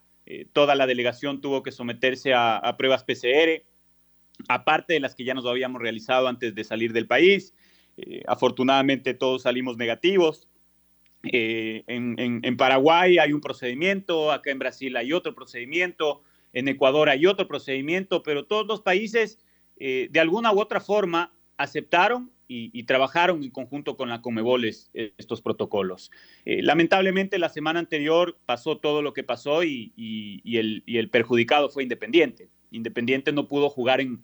toda 0.52 0.75
la 0.75 0.87
delegación 0.87 1.41
tuvo 1.41 1.62
que 1.62 1.73
someterse 1.73 2.33
a, 2.35 2.75
pruebas 2.79 3.05
PCR 3.05 3.62
aparte 4.49 4.95
de 4.95 5.00
las 5.00 5.14
que 5.14 5.25
ya 5.25 5.35
nos 5.35 5.47
habíamos 5.47 5.81
realizado 5.81 6.29
antes 6.29 6.55
de 6.55 6.64
salir 6.64 6.93
del 6.93 7.07
país. 7.07 7.55
Eh, 7.97 8.23
afortunadamente 8.26 9.14
todos 9.14 9.43
salimos 9.43 9.76
negativos. 9.76 10.49
Eh, 11.25 11.85
en, 11.87 12.57
Paraguay 12.57 13.19
hay 13.19 13.33
un 13.33 13.41
procedimiento, 13.41 14.33
acá 14.33 14.50
en 14.50 14.59
Brasil 14.59 14.97
hay 14.97 15.12
otro 15.12 15.35
procedimiento, 15.35 16.23
en 16.52 16.69
Ecuador 16.69 17.09
hay 17.09 17.26
otro 17.26 17.47
procedimiento, 17.47 18.23
pero 18.23 18.45
todos 18.45 18.67
los 18.67 18.81
países 18.81 19.38
eh, 19.79 20.09
de 20.11 20.21
alguna 20.21 20.52
u 20.52 20.61
otra 20.61 20.81
forma 20.81 21.33
aceptaron 21.57 22.31
y, 22.49 22.83
trabajaron 22.83 23.43
en 23.43 23.50
conjunto 23.50 23.97
con 23.97 24.11
la 24.11 24.21
Comeboles 24.21 24.91
estos 24.93 25.41
protocolos. 25.41 26.11
lamentablemente 26.45 27.38
la 27.38 27.49
semana 27.49 27.79
anterior 27.79 28.38
pasó 28.45 28.76
todo 28.76 29.00
lo 29.00 29.14
que 29.14 29.23
pasó 29.25 29.64
y, 29.64 29.95
el, 30.45 31.09
perjudicado 31.11 31.71
fue 31.71 31.85
Independiente. 31.85 32.50
Independiente 32.71 33.33
no 33.33 33.49
pudo 33.49 33.71
jugar 33.71 34.02
en, 34.02 34.23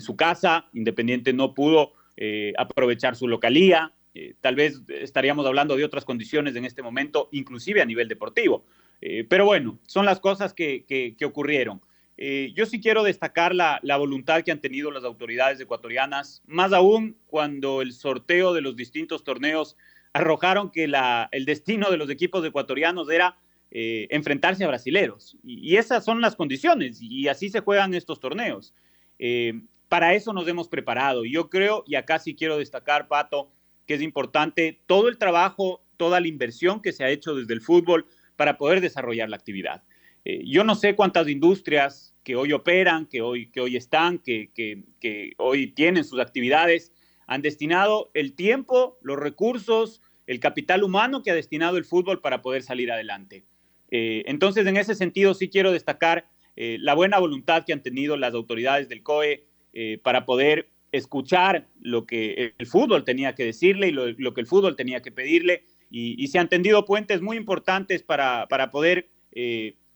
su 0.00 0.16
casa, 0.16 0.70
Independiente 0.72 1.34
no 1.34 1.52
pudo 1.52 1.92
eh, 2.16 2.52
aprovechar 2.56 3.16
su 3.16 3.28
localía, 3.28 3.92
eh, 4.20 4.34
tal 4.40 4.56
vez 4.56 4.82
estaríamos 4.88 5.46
hablando 5.46 5.76
de 5.76 5.84
otras 5.84 6.04
condiciones 6.04 6.56
en 6.56 6.64
este 6.64 6.82
momento, 6.82 7.28
inclusive 7.30 7.80
a 7.80 7.84
nivel 7.84 8.08
deportivo. 8.08 8.64
Eh, 9.00 9.24
pero 9.28 9.44
bueno, 9.44 9.78
son 9.86 10.04
las 10.06 10.18
cosas 10.18 10.54
que, 10.54 11.16
ocurrieron. 11.24 11.80
yo 12.54 12.66
sí 12.66 12.80
quiero 12.80 13.04
destacar 13.04 13.54
la, 13.54 13.80
voluntad 13.96 14.42
que 14.42 14.50
han 14.50 14.60
tenido 14.60 14.90
las 14.90 15.04
autoridades 15.04 15.60
ecuatorianas, 15.60 16.42
más 16.46 16.72
aún 16.72 17.16
cuando 17.28 17.80
el 17.80 17.92
sorteo 17.92 18.52
de 18.54 18.60
los 18.60 18.74
distintos 18.74 19.22
torneos 19.22 19.76
arrojaron 20.12 20.70
que 20.72 20.84
el 21.30 21.44
destino 21.44 21.90
de 21.90 21.96
los 21.96 22.10
equipos 22.10 22.44
ecuatorianos 22.44 23.08
era 23.10 23.36
eh, 23.70 24.08
enfrentarse 24.10 24.64
a 24.64 24.68
brasileros. 24.68 25.36
Y, 25.44 25.76
esas 25.76 26.04
son 26.04 26.20
las 26.20 26.34
condiciones 26.34 26.98
y 27.02 27.28
así 27.28 27.50
se 27.50 27.60
juegan 27.60 27.94
estos 27.94 28.18
torneos. 28.18 28.74
Eh, 29.18 29.60
para 29.88 30.14
eso 30.14 30.32
nos 30.32 30.48
hemos 30.48 30.68
preparado. 30.68 31.24
Yo 31.24 31.50
creo, 31.50 31.84
y 31.86 31.94
acá 31.94 32.18
sí 32.18 32.34
quiero 32.34 32.58
destacar, 32.58 33.08
Pato, 33.08 33.50
que 33.88 33.94
es 33.94 34.02
importante 34.02 34.82
todo 34.86 35.08
el 35.08 35.16
trabajo, 35.16 35.82
toda 35.96 36.20
la 36.20 36.28
inversión 36.28 36.82
que 36.82 36.92
se 36.92 37.04
ha 37.04 37.10
hecho 37.10 37.34
desde 37.34 37.54
el 37.54 37.62
fútbol 37.62 38.06
para 38.36 38.58
poder 38.58 38.82
desarrollar 38.82 39.30
la 39.30 39.36
actividad. 39.36 39.82
Eh, 40.26 40.42
yo 40.44 40.62
no 40.62 40.74
sé 40.74 40.94
cuántas 40.94 41.26
industrias 41.26 42.14
que 42.22 42.36
hoy 42.36 42.52
operan, 42.52 43.06
que 43.06 43.22
hoy, 43.22 43.50
que 43.50 43.62
hoy 43.62 43.76
están, 43.76 44.18
que, 44.18 44.50
que 44.54 45.32
hoy 45.38 45.68
tienen 45.68 46.04
sus 46.04 46.20
actividades, 46.20 46.92
han 47.26 47.40
destinado 47.40 48.10
el 48.12 48.34
tiempo, 48.34 48.98
los 49.00 49.18
recursos, 49.18 50.02
el 50.26 50.38
capital 50.38 50.84
humano 50.84 51.22
que 51.22 51.30
ha 51.30 51.34
destinado 51.34 51.78
el 51.78 51.86
fútbol 51.86 52.20
para 52.20 52.42
poder 52.42 52.62
salir 52.62 52.92
adelante. 52.92 53.46
Eh, 53.90 54.22
entonces, 54.26 54.66
en 54.66 54.76
ese 54.76 54.94
sentido, 54.94 55.32
sí 55.32 55.48
quiero 55.48 55.72
destacar 55.72 56.28
eh, 56.56 56.76
la 56.78 56.92
buena 56.92 57.18
voluntad 57.18 57.64
que 57.64 57.72
han 57.72 57.82
tenido 57.82 58.18
las 58.18 58.34
autoridades 58.34 58.88
del 58.90 59.02
COE 59.02 59.46
para 60.02 60.24
poder 60.24 60.70
escuchar 60.92 61.66
lo 61.80 62.06
que 62.06 62.54
el 62.58 62.66
fútbol 62.66 63.04
tenía 63.04 63.34
que 63.34 63.44
decirle 63.44 63.88
y 63.88 63.92
lo, 63.92 64.34
que 64.34 64.40
el 64.40 64.46
fútbol 64.46 64.76
tenía 64.76 65.00
que 65.00 65.12
pedirle. 65.12 65.64
Y, 65.90 66.26
se 66.28 66.38
han 66.38 66.48
tendido 66.48 66.84
puentes 66.84 67.22
muy 67.22 67.36
importantes 67.36 68.02
para, 68.02 68.46
para 68.48 68.70
poder 68.70 69.08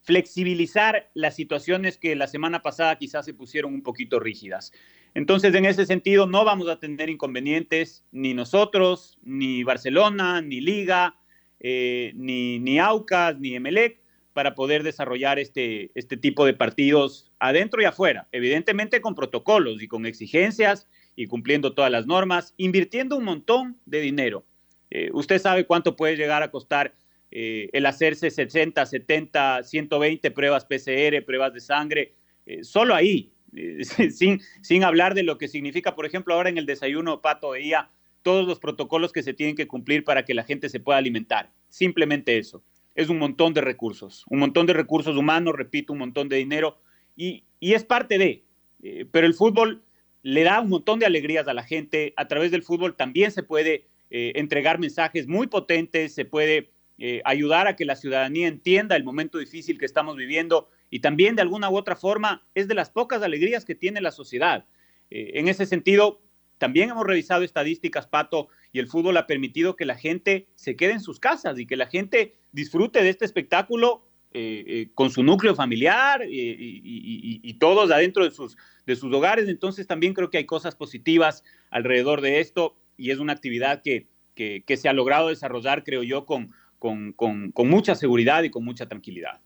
flexibilizar 0.02 1.10
las 1.14 1.36
situaciones 1.36 1.96
que 1.96 2.16
la 2.16 2.26
semana 2.26 2.60
pasada 2.60 2.96
quizás 2.96 3.24
se 3.24 3.34
pusieron 3.34 3.72
un 3.72 3.82
poquito 3.82 4.18
rígidas. 4.20 4.72
Entonces, 5.14 5.54
en 5.54 5.64
ese 5.64 5.86
sentido, 5.86 6.26
no 6.26 6.44
vamos 6.44 6.68
a 6.68 6.78
tener 6.78 7.08
inconvenientes 7.10 8.04
ni 8.12 8.34
nosotros, 8.34 9.18
ni 9.22 9.62
Barcelona, 9.62 10.40
ni 10.40 10.60
Liga, 10.60 11.16
eh, 11.60 12.12
ni, 12.16 12.58
ni 12.58 12.78
Aucas, 12.78 13.38
ni 13.38 13.54
Emelec, 13.54 14.00
para 14.32 14.54
poder 14.54 14.82
desarrollar 14.82 15.38
este, 15.38 15.90
este 15.94 16.16
tipo 16.16 16.44
de 16.46 16.54
partidos 16.54 17.30
adentro 17.38 17.82
y 17.82 17.84
afuera, 17.84 18.28
evidentemente 18.32 19.00
con 19.00 19.14
protocolos 19.14 19.82
y 19.82 19.88
con 19.88 20.06
exigencias 20.06 20.88
y 21.16 21.26
cumpliendo 21.26 21.74
todas 21.74 21.90
las 21.90 22.06
normas, 22.06 22.54
invirtiendo 22.56 23.16
un 23.16 23.24
montón 23.24 23.78
de 23.86 24.00
dinero. 24.00 24.44
Eh, 24.90 25.10
usted 25.12 25.38
sabe 25.38 25.66
cuánto 25.66 25.96
puede 25.96 26.16
llegar 26.16 26.42
a 26.42 26.50
costar 26.50 26.94
eh, 27.30 27.68
el 27.72 27.86
hacerse 27.86 28.30
60, 28.30 28.84
70, 28.84 29.62
120 29.64 30.30
pruebas 30.30 30.64
PCR, 30.64 31.24
pruebas 31.24 31.52
de 31.54 31.60
sangre, 31.60 32.14
solo 32.62 32.94
ahí, 32.94 33.32
sin, 34.10 34.40
sin 34.62 34.84
hablar 34.84 35.14
de 35.14 35.22
lo 35.22 35.38
que 35.38 35.48
significa, 35.48 35.94
por 35.94 36.06
ejemplo, 36.06 36.34
ahora 36.34 36.48
en 36.48 36.58
el 36.58 36.66
desayuno, 36.66 37.20
Pato 37.20 37.50
veía 37.50 37.90
todos 38.22 38.46
los 38.46 38.58
protocolos 38.58 39.12
que 39.12 39.22
se 39.22 39.34
tienen 39.34 39.56
que 39.56 39.66
cumplir 39.66 40.04
para 40.04 40.24
que 40.24 40.34
la 40.34 40.44
gente 40.44 40.68
se 40.68 40.80
pueda 40.80 40.98
alimentar. 40.98 41.50
Simplemente 41.68 42.38
eso. 42.38 42.62
Es 42.94 43.08
un 43.08 43.18
montón 43.18 43.54
de 43.54 43.60
recursos, 43.60 44.24
un 44.28 44.38
montón 44.38 44.66
de 44.66 44.74
recursos 44.74 45.16
humanos, 45.16 45.54
repito, 45.56 45.92
un 45.92 46.00
montón 46.00 46.28
de 46.28 46.36
dinero 46.36 46.78
y, 47.16 47.44
es 47.60 47.84
parte 47.84 48.18
de. 48.18 48.44
Eh, 48.82 49.06
pero 49.10 49.26
el 49.26 49.34
fútbol 49.34 49.82
le 50.22 50.42
da 50.42 50.60
un 50.60 50.68
montón 50.68 50.98
de 50.98 51.06
alegrías 51.06 51.46
a 51.48 51.54
la 51.54 51.62
gente. 51.62 52.12
A 52.16 52.26
través 52.28 52.50
del 52.50 52.62
fútbol 52.62 52.96
también 52.96 53.30
se 53.30 53.42
puede 53.42 53.86
eh, 54.10 54.32
entregar 54.34 54.78
mensajes 54.78 55.26
muy 55.26 55.46
potentes, 55.46 56.14
se 56.14 56.24
puede 56.24 56.70
eh, 56.98 57.22
ayudar 57.24 57.66
a 57.66 57.76
que 57.76 57.84
la 57.84 57.96
ciudadanía 57.96 58.48
entienda 58.48 58.96
el 58.96 59.04
momento 59.04 59.38
difícil 59.38 59.78
que 59.78 59.86
estamos 59.86 60.16
viviendo 60.16 60.68
y 60.90 61.00
también 61.00 61.36
de 61.36 61.42
alguna 61.42 61.70
u 61.70 61.76
otra 61.76 61.96
forma 61.96 62.46
es 62.54 62.68
de 62.68 62.74
las 62.74 62.90
pocas 62.90 63.22
alegrías 63.22 63.64
que 63.64 63.74
tiene 63.74 64.00
la 64.00 64.10
sociedad. 64.10 64.66
en 65.10 65.48
ese 65.48 65.66
sentido, 65.66 66.20
también 66.58 66.90
hemos 66.90 67.06
revisado 67.06 67.42
estadísticas, 67.42 68.06
Pato, 68.06 68.48
y 68.72 68.78
el 68.78 68.88
fútbol 68.88 69.16
ha 69.18 69.26
permitido 69.26 69.76
que 69.76 69.84
la 69.84 69.96
gente 69.96 70.48
se 70.54 70.76
quede 70.76 70.92
en 70.92 71.00
sus 71.00 71.20
casas 71.20 71.58
y 71.58 71.66
que 71.66 71.76
la 71.76 71.86
gente 71.86 72.34
disfrute 72.52 73.02
de 73.02 73.10
este 73.10 73.26
espectáculo 73.26 74.08
eh, 74.34 74.64
eh, 74.66 74.90
con 74.94 75.10
su 75.10 75.22
núcleo 75.22 75.54
familiar 75.54 76.22
eh, 76.22 76.28
y, 76.30 77.54
todos 77.58 77.90
adentro 77.90 78.24
de 78.24 78.30
sus, 78.30 78.56
de 78.86 78.96
sus 78.96 79.12
hogares. 79.12 79.46
Entonces 79.48 79.86
también 79.86 80.14
creo 80.14 80.30
que 80.30 80.38
hay 80.38 80.46
cosas 80.46 80.74
positivas 80.74 81.44
alrededor 81.70 82.22
de 82.22 82.40
esto 82.40 82.74
y 82.96 83.10
es 83.10 83.18
una 83.18 83.34
actividad 83.34 83.82
que, 83.82 84.08
que, 84.34 84.76
se 84.76 84.88
ha 84.88 84.94
logrado 84.94 85.28
desarrollar, 85.28 85.84
creo 85.84 86.02
yo, 86.02 86.24
con, 86.24 86.50
con, 86.78 87.12
con, 87.12 87.68
mucha 87.68 87.94
seguridad 87.94 88.42
y 88.42 88.50
con 88.50 88.64
mucha 88.64 88.88
tranquilidad. 88.88 89.40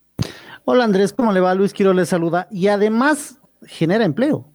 Hola 0.64 0.85
Andrés, 0.85 1.12
¿cómo 1.12 1.33
le 1.33 1.40
va? 1.40 1.54
Luis 1.54 1.73
Quiero 1.73 1.92
le 1.92 2.06
saluda 2.06 2.49
y 2.50 2.68
además 2.68 3.40
genera 3.66 4.04
empleo. 4.04 4.52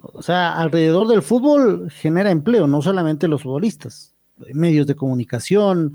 O 0.00 0.22
sea, 0.22 0.54
alrededor 0.54 1.08
del 1.08 1.22
fútbol 1.22 1.90
genera 1.90 2.30
empleo, 2.30 2.66
no 2.66 2.82
solamente 2.82 3.28
los 3.28 3.42
futbolistas, 3.42 4.14
medios 4.52 4.86
de 4.86 4.94
comunicación, 4.94 5.94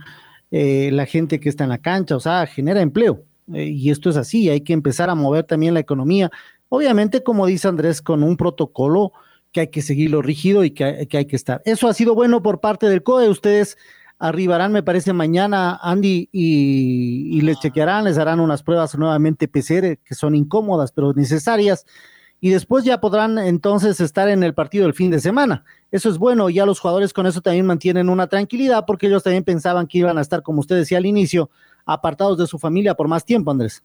eh, 0.51 0.89
la 0.91 1.05
gente 1.05 1.39
que 1.39 1.49
está 1.49 1.63
en 1.63 1.69
la 1.69 1.77
cancha, 1.77 2.15
o 2.15 2.19
sea, 2.19 2.45
genera 2.45 2.81
empleo. 2.81 3.23
Eh, 3.53 3.65
y 3.65 3.89
esto 3.89 4.09
es 4.09 4.17
así, 4.17 4.49
hay 4.49 4.61
que 4.61 4.73
empezar 4.73 5.09
a 5.09 5.15
mover 5.15 5.45
también 5.45 5.73
la 5.73 5.79
economía. 5.79 6.29
Obviamente, 6.69 7.23
como 7.23 7.45
dice 7.45 7.67
Andrés, 7.67 8.01
con 8.01 8.23
un 8.23 8.35
protocolo 8.35 9.13
que 9.51 9.61
hay 9.61 9.67
que 9.67 9.81
seguirlo 9.81 10.21
rígido 10.21 10.63
y 10.63 10.71
que 10.71 10.83
hay, 10.83 11.25
que 11.25 11.35
estar. 11.35 11.61
Eso 11.63 11.87
ha 11.87 11.93
sido 11.93 12.15
bueno 12.15 12.41
por 12.41 12.59
parte 12.59 12.89
del 12.89 13.03
COE. 13.03 13.29
Ustedes 13.29 13.77
arribarán, 14.17 14.71
me 14.71 14.83
parece, 14.83 15.13
mañana, 15.13 15.79
Andy, 15.81 16.29
y, 16.31 17.37
y 17.37 17.41
les 17.41 17.59
chequearán, 17.59 18.05
les 18.05 18.17
harán 18.17 18.39
unas 18.39 18.63
pruebas 18.63 18.97
nuevamente 18.97 19.47
PCR, 19.47 19.99
que 20.03 20.15
son 20.15 20.33
incómodas, 20.33 20.91
pero 20.91 21.13
necesarias 21.13 21.85
y 22.43 22.49
después 22.49 22.83
ya 22.83 22.99
podrán 22.99 23.37
entonces 23.37 24.01
estar 24.01 24.27
en 24.27 24.43
el 24.43 24.53
partido 24.53 24.83
del 24.83 24.93
fin 24.93 25.09
de 25.09 25.21
semana. 25.21 25.63
Eso 25.91 26.09
es 26.09 26.17
bueno, 26.17 26.49
ya 26.49 26.65
los 26.65 26.77
jugadores 26.77 27.13
con 27.13 27.25
eso 27.25 27.39
también 27.39 27.65
mantienen 27.65 28.09
una 28.09 28.27
tranquilidad 28.27 28.83
porque 28.85 29.07
ellos 29.07 29.23
también 29.23 29.45
pensaban 29.45 29.87
que 29.87 29.99
iban 29.99 30.17
a 30.17 30.21
estar, 30.21 30.43
como 30.43 30.59
usted 30.59 30.75
decía 30.75 30.97
al 30.97 31.05
inicio, 31.05 31.49
apartados 31.85 32.37
de 32.37 32.45
su 32.45 32.59
familia 32.59 32.95
por 32.95 33.07
más 33.07 33.23
tiempo, 33.23 33.49
Andrés. 33.49 33.81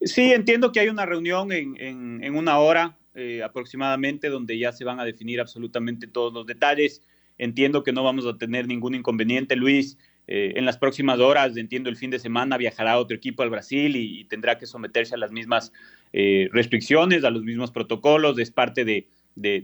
Sí, 0.00 0.32
entiendo 0.32 0.72
que 0.72 0.80
hay 0.80 0.88
una 0.88 1.04
reunión 1.04 1.52
en, 1.52 2.34
una 2.34 2.58
hora 2.58 2.96
eh, 3.14 3.42
aproximadamente 3.42 4.30
donde 4.30 4.58
ya 4.58 4.72
se 4.72 4.84
van 4.84 4.98
a 4.98 5.04
definir 5.04 5.38
absolutamente 5.38 6.06
todos 6.06 6.32
los 6.32 6.46
detalles. 6.46 7.02
Entiendo 7.36 7.82
que 7.82 7.92
no 7.92 8.02
vamos 8.02 8.24
a 8.24 8.38
tener 8.38 8.66
ningún 8.66 8.94
inconveniente, 8.94 9.56
Luis. 9.56 9.98
Eh, 10.28 10.54
en 10.56 10.64
las 10.64 10.76
próximas 10.76 11.20
horas, 11.20 11.56
entiendo, 11.56 11.88
el 11.88 11.96
fin 11.96 12.10
de 12.10 12.18
semana 12.18 12.56
viajará 12.56 12.98
otro 12.98 13.16
equipo 13.16 13.42
al 13.42 13.50
Brasil 13.50 13.94
y, 13.96 14.24
tendrá 14.24 14.58
que 14.58 14.66
someterse 14.66 15.14
a 15.14 15.18
las 15.18 15.30
mismas 15.30 15.72
eh, 16.12 16.48
restricciones, 16.52 17.24
a 17.24 17.30
los 17.30 17.42
mismos 17.42 17.70
protocolos, 17.70 18.38
es 18.38 18.50
parte 18.50 18.84
de, 18.84 19.08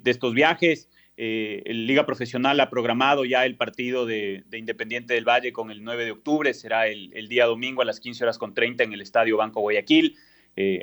estos 0.04 0.35
viajes. 0.35 0.88
Eh, 1.16 1.62
el 1.66 1.87
Liga 1.87 2.07
Profesional 2.07 2.59
ha 2.61 2.71
programado 2.71 3.25
ya 3.25 3.45
el 3.45 3.57
partido 3.57 4.07
de, 4.07 4.45
Independiente 4.52 5.14
del 5.14 5.25
Valle 5.25 5.52
con 5.52 5.71
el 5.71 5.83
9 5.83 6.04
de 6.04 6.11
octubre, 6.12 6.54
será 6.54 6.87
el, 6.87 7.28
día 7.28 7.47
domingo 7.47 7.83
a 7.83 7.85
las 7.85 7.99
15 8.00 8.25
horas 8.25 8.38
con 8.38 8.54
30 8.54 8.85
en 8.85 8.92
el 8.92 9.00
Estadio 9.00 9.37
Banco 9.37 9.61
Guayaquil. 9.61 10.16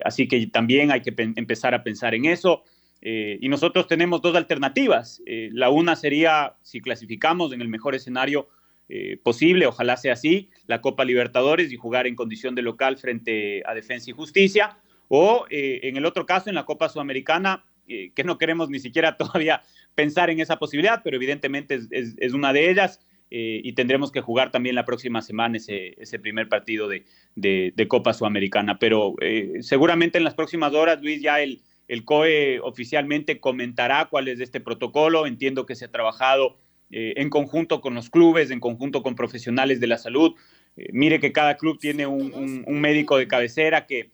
así 0.04 0.28
que 0.28 0.48
también 0.48 0.92
hay 0.92 1.02
que 1.02 1.14
empezar 1.18 1.74
a 1.74 1.84
pensar 1.84 2.14
en 2.16 2.26
eso. 2.26 2.64
y 3.02 3.48
nosotros 3.48 3.88
tenemos 3.88 4.22
dos 4.22 4.36
alternativas. 4.36 5.22
la 5.26 5.70
una 5.70 5.96
sería, 5.96 6.56
si 6.64 6.82
clasificamos 6.82 7.54
en 7.54 7.62
el 7.62 7.70
mejor 7.70 7.96
escenario, 7.96 8.50
eh, 8.92 9.20
posible, 9.22 9.68
ojalá 9.68 9.98
sea 9.98 10.14
así, 10.14 10.50
la 10.66 10.82
Copa 10.82 11.06
Libertadores 11.06 11.72
y 11.72 11.76
jugar 11.76 12.08
en 12.08 12.16
condición 12.16 12.56
de 12.56 12.64
local 12.64 12.98
frente 12.98 13.62
a 13.68 13.76
Defensa 13.76 14.10
y 14.10 14.14
Justicia, 14.14 14.80
o 15.08 15.46
eh, 15.52 15.82
en 15.84 15.96
el 15.96 16.08
otro 16.08 16.26
caso, 16.26 16.50
en 16.50 16.56
la 16.56 16.66
Copa 16.66 16.90
Sudamericana, 16.90 17.66
eh, 17.88 18.12
que 18.16 18.24
no 18.24 18.40
queremos 18.40 18.72
ni 18.72 18.80
siquiera 18.80 19.16
todavía 19.18 19.62
pensar 19.94 20.32
en 20.32 20.40
esa 20.40 20.58
posibilidad, 20.58 21.02
pero 21.04 21.18
evidentemente 21.18 21.80
es, 21.92 22.34
una 22.34 22.52
de 22.52 22.72
ellas. 22.72 23.00
y 23.32 23.74
tendremos 23.74 24.12
que 24.12 24.22
jugar 24.22 24.50
también 24.50 24.74
la 24.74 24.86
próxima 24.86 25.22
semana 25.22 25.58
ese, 25.58 25.94
ese 26.02 26.18
primer 26.18 26.50
partido 26.50 26.88
de, 26.88 27.06
de, 27.36 27.88
Copa 27.88 28.14
Sudamericana. 28.14 28.80
Pero 28.80 29.16
seguramente 29.60 30.18
en 30.18 30.24
las 30.24 30.34
próximas 30.34 30.74
horas, 30.74 31.00
Luis, 31.04 31.22
ya 31.22 31.40
el, 31.42 31.62
el 31.88 32.06
COE 32.06 32.60
oficialmente 32.62 33.40
comentará 33.40 34.06
cuál 34.06 34.30
es 34.30 34.40
este 34.40 34.60
protocolo. 34.62 35.28
Entiendo 35.28 35.68
que 35.68 35.76
se 35.76 35.86
ha 35.86 35.92
trabajado 35.92 36.58
eh, 36.92 37.14
en 37.18 37.30
conjunto 37.30 37.82
con 37.82 37.94
los 37.94 38.10
clubes, 38.10 38.50
en 38.50 38.60
conjunto 38.60 39.04
con 39.04 39.14
profesionales 39.14 39.80
de 39.80 39.88
la 39.88 40.00
salud. 40.00 40.34
Eh, 40.76 40.90
mire 40.92 41.20
que 41.20 41.32
cada 41.32 41.56
club 41.56 41.78
tiene 41.80 42.08
un, 42.08 42.64
médico 42.66 43.18
de 43.18 43.28
cabecera 43.28 43.86
que, 43.86 44.10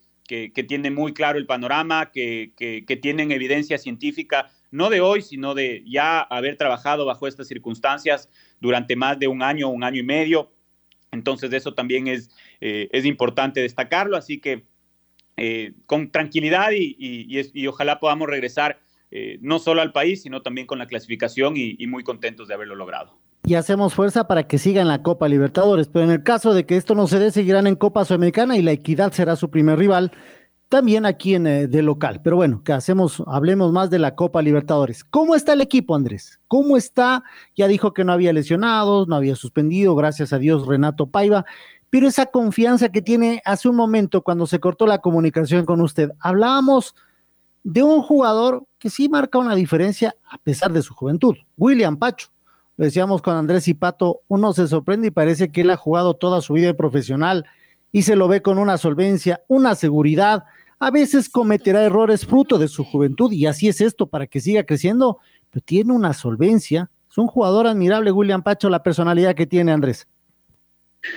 tiene 0.68 0.92
muy 0.92 1.14
claro 1.14 1.38
el 1.38 1.46
panorama, 1.46 2.12
que, 2.12 2.52
tienen 3.02 3.32
evidencia 3.32 3.78
científica, 3.78 4.52
no 4.72 4.90
de 4.90 5.00
hoy, 5.00 5.22
sino 5.22 5.54
de 5.54 5.84
ya 5.86 6.20
haber 6.20 6.58
trabajado 6.58 7.06
bajo 7.06 7.28
estas 7.28 7.48
circunstancias 7.48 8.30
durante 8.60 8.98
más 8.98 9.20
de 9.20 9.28
un 9.28 9.42
año, 9.42 9.70
un 9.70 9.84
año 9.86 10.02
y 10.02 10.06
medio. 10.06 10.52
Entonces 11.12 11.54
eso 11.54 11.74
también 11.74 12.08
es, 12.08 12.30
eh, 12.60 12.90
es 12.92 13.06
importante 13.06 13.62
destacarlo, 13.62 14.18
así 14.18 14.40
que 14.40 14.66
con 15.86 16.12
tranquilidad 16.12 16.70
y 16.72 17.68
ojalá 17.68 18.00
podamos 18.00 18.30
regresar 18.30 18.80
eh, 19.18 19.38
no 19.40 19.60
solo 19.60 19.82
al 19.82 19.94
país, 19.94 20.24
sino 20.24 20.42
también 20.42 20.68
con 20.68 20.78
la 20.78 20.88
clasificación 20.88 21.54
y, 21.56 21.88
muy 21.88 22.04
contentos 22.04 22.50
de 22.50 22.54
haberlo 22.54 22.76
logrado. 22.76 23.18
Y 23.46 23.54
hacemos 23.54 23.94
fuerza 23.94 24.28
para 24.28 24.46
que 24.46 24.58
siga 24.58 24.82
en 24.82 24.90
la 24.90 25.04
Copa 25.04 25.30
Libertadores, 25.30 25.88
pero 25.88 26.04
en 26.04 26.12
el 26.12 26.22
caso 26.22 26.54
de 26.54 26.66
que 26.66 26.76
esto 26.76 26.96
no 26.96 27.08
se 27.08 27.20
dé, 27.20 27.32
seguirán 27.32 27.66
en 27.66 27.78
Copa 27.78 28.04
Sudamericana 28.04 28.58
y 28.58 28.62
la 28.62 28.74
Equidad 28.74 29.14
será 29.14 29.38
su 29.38 29.50
primer 29.50 29.80
rival, 29.80 30.12
también 30.68 31.06
aquí 31.06 31.34
en 31.34 31.48
eh, 31.48 31.68
de 31.68 31.82
local. 31.82 32.20
Pero 32.26 32.36
bueno, 32.36 32.62
que 32.66 32.74
hacemos, 32.74 33.24
hablemos 33.26 33.72
más 33.72 33.90
de 33.90 34.00
la 34.00 34.16
Copa 34.16 34.42
Libertadores. 34.42 35.06
¿Cómo 35.06 35.34
está 35.34 35.54
el 35.54 35.62
equipo, 35.62 35.96
Andrés? 35.96 36.42
¿Cómo 36.50 36.76
está? 36.76 37.24
Ya 37.56 37.70
dijo 37.70 37.94
que 37.94 38.04
no 38.04 38.12
había 38.12 38.34
lesionados, 38.34 39.08
no 39.08 39.16
había 39.16 39.38
suspendido, 39.38 39.96
gracias 39.96 40.34
a 40.34 40.40
Dios, 40.40 40.68
Renato 40.68 41.08
Paiva 41.08 41.46
pero 41.90 42.10
esa 42.10 42.26
confianza 42.26 42.90
que 42.90 43.02
tiene 43.02 43.42
hace 43.46 43.70
un 43.70 43.78
momento 43.78 44.22
cuando 44.22 44.48
se 44.48 44.60
cortó 44.60 44.86
la 44.86 44.98
comunicación 44.98 45.64
con 45.64 45.80
usted. 45.80 46.12
Hablábamos 46.20 46.94
de 47.66 47.82
un 47.82 48.04
jugador 48.04 48.64
que 48.78 48.92
sí 48.92 49.10
marca 49.10 49.40
una 49.40 49.56
diferencia 49.56 50.16
a 50.30 50.38
pesar 50.38 50.72
de 50.72 50.84
su 50.84 50.94
juventud, 50.94 51.36
William 51.58 51.98
Pacho. 51.98 52.28
Lo 52.78 52.86
decíamos 52.86 53.24
con 53.24 53.36
Andrés 53.36 53.68
y 53.68 53.74
Pato, 53.74 54.22
uno 54.28 54.54
se 54.54 54.68
sorprende 54.68 55.08
y 55.08 55.12
parece 55.12 55.52
que 55.52 55.62
él 55.62 55.72
ha 55.72 55.76
jugado 55.76 56.14
toda 56.14 56.42
su 56.42 56.54
vida 56.54 56.76
profesional 56.76 57.44
y 57.92 58.04
se 58.04 58.16
lo 58.16 58.28
ve 58.28 58.44
con 58.44 58.60
una 58.60 58.78
solvencia, 58.78 59.42
una 59.48 59.74
seguridad. 59.74 60.44
A 60.78 60.92
veces 60.92 61.28
cometerá 61.28 61.84
errores 61.84 62.28
fruto 62.28 62.60
de 62.60 62.68
su 62.68 62.84
juventud 62.84 63.32
y 63.32 63.48
así 63.48 63.68
es 63.68 63.82
esto 63.82 64.06
para 64.06 64.28
que 64.28 64.42
siga 64.42 64.64
creciendo, 64.64 65.18
pero 65.50 65.64
tiene 65.66 65.92
una 65.92 66.14
solvencia. 66.14 66.92
Es 67.10 67.18
un 67.18 67.28
jugador 67.28 67.66
admirable, 67.66 68.12
William 68.12 68.44
Pacho, 68.44 68.70
la 68.70 68.84
personalidad 68.84 69.34
que 69.34 69.48
tiene 69.48 69.72
Andrés. 69.72 70.08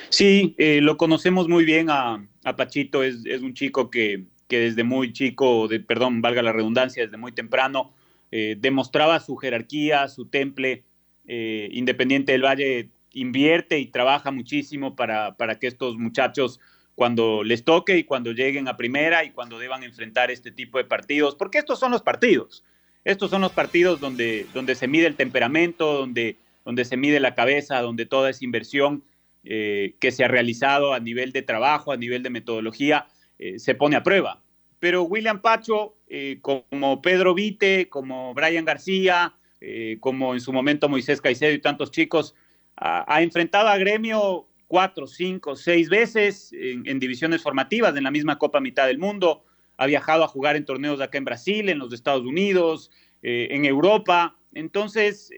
Sí, 0.09 0.55
eh, 0.57 0.81
lo 0.81 0.97
conocemos 0.97 1.47
muy 1.47 1.67
bien 1.67 1.89
a, 1.91 2.27
Pachito, 2.57 3.03
es, 3.03 3.27
es 3.27 3.43
un 3.43 3.53
chico 3.53 3.91
que, 3.91 4.25
que 4.49 4.59
desde 4.59 4.83
muy 4.83 5.13
chico, 5.13 5.69
de, 5.69 5.81
perdón, 5.81 6.23
valga 6.23 6.43
la 6.43 6.53
redundancia, 6.53 7.05
desde 7.05 7.17
muy 7.19 7.33
temprano, 7.33 7.93
eh, 8.31 8.57
demostraba 8.59 9.21
su 9.21 9.37
jerarquía, 9.37 10.09
su 10.09 10.27
temple. 10.27 10.83
Eh, 11.27 11.69
Independiente 11.73 12.33
del 12.33 12.45
Valle 12.45 12.89
invierte 13.13 13.79
y 13.79 13.87
trabaja 13.87 14.31
muchísimo 14.31 14.97
para, 14.97 15.37
para 15.37 15.59
que 15.59 15.67
estos 15.67 15.97
muchachos, 15.97 16.61
cuando 16.95 17.45
les 17.45 17.65
toque 17.65 17.99
y 17.99 18.05
cuando 18.05 18.33
lleguen 18.33 18.69
a 18.69 18.77
primera 18.77 19.25
y 19.25 19.31
cuando 19.31 19.59
deban 19.59 19.85
enfrentar 19.85 20.31
este 20.31 20.51
tipo 20.51 20.79
de 20.79 20.85
partidos, 20.85 21.35
porque 21.35 21.59
estos 21.59 21.79
son 21.79 21.93
los 21.93 22.03
partidos. 22.03 22.65
Estos 23.05 23.31
son 23.31 23.43
los 23.43 23.53
partidos 23.53 24.01
donde, 24.01 24.47
donde 24.53 24.75
se 24.75 24.89
mide 24.89 25.07
el 25.07 25.17
temperamento, 25.17 25.95
donde, 25.95 26.37
donde 26.65 26.85
se 26.85 26.97
mide 26.97 27.21
la 27.21 27.35
cabeza, 27.35 27.81
donde 27.81 28.07
toda 28.07 28.31
esa 28.31 28.45
inversión 28.45 29.03
eh, 29.45 29.95
que 30.01 30.11
se 30.11 30.25
ha 30.25 30.29
realizado 30.29 30.93
a 30.93 31.01
nivel 31.01 31.33
de 31.33 31.43
trabajo, 31.43 31.93
a 31.93 31.97
nivel 31.97 32.23
de 32.23 32.31
metodología, 32.31 33.07
eh, 33.39 33.59
se 33.59 33.75
pone 33.75 33.97
a 33.97 34.03
prueba. 34.03 34.43
Pero 34.81 35.05
William 35.05 35.41
Pacho, 35.41 35.97
eh, 36.09 36.39
como 36.41 37.03
Pedro 37.03 37.35
Vite, 37.35 37.89
como 37.89 38.35
Brian 38.35 38.65
García, 38.65 39.35
eh, 39.61 39.97
como 40.01 40.35
en 40.35 40.41
su 40.41 40.53
momento 40.53 40.89
Moisés 40.89 41.21
Caicedo 41.21 41.53
y 41.53 41.61
tantos 41.61 41.91
chicos, 41.91 42.35
ha, 42.77 43.23
enfrentado 43.23 43.69
a 43.69 43.77
Gremio 43.77 44.47
cuatro, 44.69 45.09
cinco, 45.09 45.57
seis 45.57 45.89
veces 45.89 46.53
en, 46.53 47.01
divisiones 47.01 47.43
formativas, 47.43 47.97
en 47.97 48.05
la 48.05 48.13
misma 48.13 48.39
Copa 48.39 48.61
Mitad 48.61 48.87
del 48.87 48.99
Mundo. 48.99 49.45
Ha 49.79 49.87
viajado 49.87 50.23
a 50.23 50.29
jugar 50.29 50.55
en 50.55 50.65
torneos 50.65 51.01
acá 51.01 51.19
en 51.19 51.25
Brasil, 51.25 51.69
en 51.69 51.79
los 51.79 51.93
Estados 51.93 52.25
Unidos, 52.25 52.93
en 53.23 53.65
Europa. 53.65 54.37
Entonces, 54.55 55.33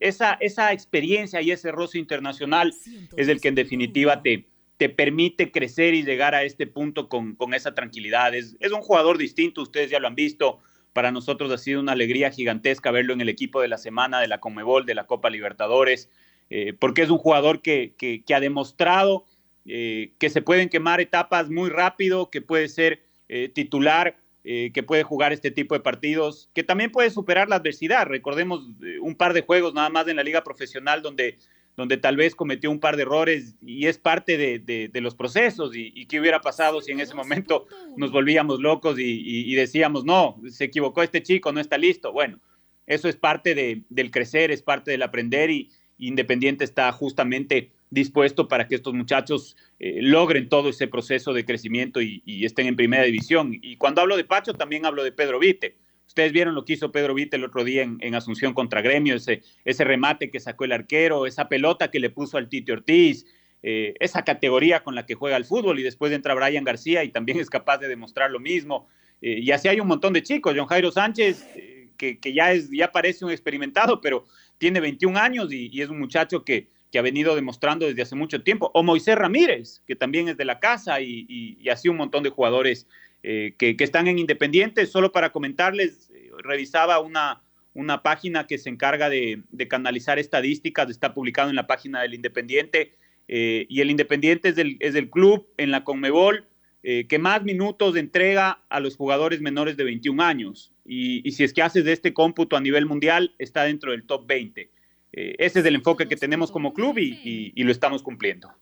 esa, 0.00 0.32
esa 0.40 0.72
experiencia 0.72 1.40
y 1.40 1.52
ese 1.52 1.70
roce 1.70 2.00
internacional 2.00 2.74
es 3.16 3.28
el 3.28 3.40
que 3.40 3.48
en 3.48 3.54
definitiva 3.54 4.22
te, 4.22 4.48
te 4.82 4.88
permite 4.88 5.52
crecer 5.52 5.94
y 5.94 6.02
llegar 6.02 6.34
a 6.34 6.42
este 6.42 6.66
punto 6.66 7.08
con, 7.08 7.36
esa 7.54 7.72
tranquilidad. 7.72 8.34
Es, 8.34 8.56
un 8.74 8.80
jugador 8.80 9.16
distinto, 9.16 9.62
ustedes 9.62 9.92
ya 9.92 10.00
lo 10.00 10.08
han 10.08 10.16
visto. 10.16 10.58
Para 10.92 11.12
nosotros 11.12 11.52
ha 11.52 11.58
sido 11.58 11.78
una 11.78 11.92
alegría 11.92 12.32
gigantesca 12.32 12.90
verlo 12.90 13.12
en 13.12 13.20
el 13.20 13.28
equipo 13.28 13.60
de 13.60 13.68
la 13.68 13.78
semana 13.78 14.18
de 14.18 14.26
la 14.26 14.40
Comebol, 14.40 14.84
de 14.84 14.96
la 14.96 15.06
Copa 15.06 15.30
Libertadores, 15.30 16.10
eh, 16.50 16.72
porque 16.72 17.02
es 17.02 17.10
un 17.10 17.18
jugador 17.18 17.62
que, 17.62 17.94
ha 18.34 18.40
demostrado 18.40 19.24
eh, 19.66 20.14
que 20.18 20.30
se 20.30 20.42
pueden 20.42 20.68
quemar 20.68 21.00
etapas 21.00 21.48
muy 21.48 21.70
rápido, 21.70 22.28
que 22.28 22.42
puede 22.42 22.68
ser 22.68 23.04
eh, 23.28 23.48
titular, 23.48 24.18
que 24.42 24.82
puede 24.84 25.04
jugar 25.04 25.32
este 25.32 25.52
tipo 25.52 25.76
de 25.76 25.80
partidos, 25.80 26.50
que 26.54 26.64
también 26.64 26.90
puede 26.90 27.10
superar 27.10 27.48
la 27.48 27.54
adversidad. 27.54 28.08
Recordemos 28.08 28.68
un 29.00 29.14
par 29.14 29.32
de 29.32 29.42
juegos 29.42 29.74
nada 29.74 29.90
más 29.90 30.08
en 30.08 30.16
la 30.16 30.24
liga 30.24 30.42
profesional 30.42 31.02
donde 31.02 31.38
donde 31.76 31.96
tal 31.96 32.16
vez 32.16 32.34
cometió 32.34 32.70
un 32.70 32.80
par 32.80 32.96
de 32.96 33.02
errores 33.02 33.56
y 33.62 33.86
es 33.86 33.98
parte 33.98 34.36
de, 34.36 34.90
los 35.00 35.14
procesos 35.14 35.72
y, 35.74 36.06
qué 36.06 36.20
hubiera 36.20 36.40
pasado 36.40 36.80
si 36.80 36.92
en 36.92 37.00
ese 37.00 37.14
momento 37.14 37.66
nos 37.96 38.12
volvíamos 38.12 38.60
locos 38.60 38.96
y, 38.98 39.54
decíamos, 39.54 40.04
no, 40.04 40.40
se 40.48 40.64
equivocó 40.64 41.02
este 41.02 41.22
chico, 41.22 41.52
no 41.52 41.60
está 41.60 41.78
listo. 41.78 42.12
Bueno, 42.12 42.40
eso 42.86 43.08
es 43.08 43.16
parte 43.16 43.84
del 43.88 44.10
crecer, 44.10 44.50
es 44.50 44.62
parte 44.62 44.90
del 44.90 45.02
aprender 45.02 45.50
y 45.50 45.70
Independiente 45.98 46.64
está 46.64 46.90
justamente 46.90 47.70
dispuesto 47.90 48.48
para 48.48 48.66
que 48.66 48.74
estos 48.74 48.92
muchachos 48.92 49.56
eh, 49.78 50.00
logren 50.00 50.48
todo 50.48 50.70
ese 50.70 50.88
proceso 50.88 51.32
de 51.32 51.44
crecimiento 51.44 52.00
y, 52.00 52.22
y 52.26 52.44
estén 52.44 52.66
en 52.66 52.74
primera 52.74 53.04
división. 53.04 53.56
Y 53.62 53.76
cuando 53.76 54.00
hablo 54.00 54.16
de 54.16 54.24
Pacho, 54.24 54.52
también 54.54 54.84
hablo 54.84 55.04
de 55.04 55.12
Pedro 55.12 55.38
Vite 55.38 55.76
Ustedes 56.12 56.32
vieron 56.32 56.54
lo 56.54 56.66
que 56.66 56.74
hizo 56.74 56.92
Pedro 56.92 57.14
Vite 57.14 57.36
el 57.36 57.44
otro 57.44 57.64
día 57.64 57.80
en, 57.82 58.14
Asunción 58.14 58.52
contra 58.52 58.82
Gremio, 58.82 59.14
ese, 59.14 59.40
ese 59.64 59.82
remate 59.82 60.30
que 60.30 60.40
sacó 60.40 60.66
el 60.66 60.72
arquero, 60.72 61.24
esa 61.24 61.48
pelota 61.48 61.90
que 61.90 62.00
le 62.00 62.10
puso 62.10 62.36
al 62.36 62.50
Titi 62.50 62.70
Ortiz, 62.70 63.24
eh, 63.62 63.94
esa 63.98 64.22
categoría 64.22 64.84
con 64.84 64.94
la 64.94 65.06
que 65.06 65.14
juega 65.14 65.38
el 65.38 65.46
fútbol 65.46 65.78
y 65.78 65.82
después 65.82 66.12
entra 66.12 66.34
Brian 66.34 66.64
García 66.64 67.02
y 67.02 67.08
también 67.08 67.38
es 67.40 67.48
capaz 67.48 67.78
de 67.78 67.88
demostrar 67.88 68.30
lo 68.30 68.40
mismo. 68.40 68.88
Eh, 69.22 69.38
y 69.40 69.52
así 69.52 69.68
hay 69.68 69.80
un 69.80 69.88
montón 69.88 70.12
de 70.12 70.22
chicos, 70.22 70.52
John 70.54 70.66
Jairo 70.66 70.90
Sánchez, 70.90 71.46
eh, 71.56 71.88
que, 71.96 72.34
ya, 72.34 72.52
es, 72.52 72.68
ya 72.70 72.92
parece 72.92 73.24
un 73.24 73.30
experimentado, 73.30 74.02
pero 74.02 74.26
tiene 74.58 74.80
21 74.80 75.18
años 75.18 75.50
y, 75.50 75.80
es 75.80 75.88
un 75.88 75.98
muchacho 75.98 76.44
que, 76.44 76.68
que, 76.90 76.98
ha 76.98 77.02
venido 77.02 77.34
demostrando 77.34 77.86
desde 77.86 78.02
hace 78.02 78.16
mucho 78.16 78.42
tiempo. 78.42 78.70
O 78.74 78.82
Moisés 78.82 79.16
Ramírez, 79.16 79.82
que 79.86 79.96
también 79.96 80.28
es 80.28 80.36
de 80.36 80.44
la 80.44 80.60
casa 80.60 81.00
y, 81.00 81.24
y 81.58 81.68
así 81.70 81.88
un 81.88 81.96
montón 81.96 82.22
de 82.22 82.28
jugadores 82.28 82.86
eh, 83.22 83.54
que, 83.56 83.76
están 83.78 84.08
en 84.08 84.18
Independiente. 84.18 84.84
Solo 84.86 85.12
para 85.12 85.30
comentarles, 85.30 86.10
eh, 86.10 86.30
revisaba 86.38 86.98
una, 86.98 87.42
una 87.74 88.02
página 88.02 88.46
que 88.46 88.58
se 88.58 88.68
encarga 88.68 89.08
de, 89.08 89.42
canalizar 89.68 90.18
estadísticas, 90.18 90.90
está 90.90 91.14
publicado 91.14 91.50
en 91.50 91.56
la 91.56 91.66
página 91.66 92.02
del 92.02 92.14
Independiente, 92.14 92.96
eh, 93.28 93.66
y 93.68 93.80
el 93.80 93.90
Independiente 93.90 94.48
es 94.48 94.56
del, 94.56 94.76
es 94.80 94.94
del 94.94 95.08
club 95.08 95.46
en 95.56 95.70
la 95.70 95.84
Conmebol 95.84 96.48
que 96.84 97.20
más 97.20 97.44
minutos 97.44 97.94
entrega 97.94 98.60
a 98.68 98.80
los 98.80 98.96
jugadores 98.96 99.40
menores 99.40 99.76
de 99.76 99.84
21 99.84 100.20
años. 100.20 100.72
Y, 100.84 101.30
si 101.30 101.44
es 101.44 101.52
que 101.52 101.62
haces 101.62 101.84
de 101.84 101.92
este 101.92 102.12
cómputo 102.12 102.56
a 102.56 102.60
nivel 102.60 102.86
mundial, 102.86 103.36
está 103.38 103.62
dentro 103.62 103.92
del 103.92 104.02
top 104.02 104.26
20. 104.26 104.68
ese 105.12 105.60
es 105.60 105.64
el 105.64 105.76
enfoque 105.76 106.08
que 106.08 106.16
tenemos 106.16 106.50
como 106.50 106.74
club 106.74 106.98
y 106.98 107.62
lo 107.62 107.70
estamos 107.70 108.02
cumpliendo. 108.02 108.52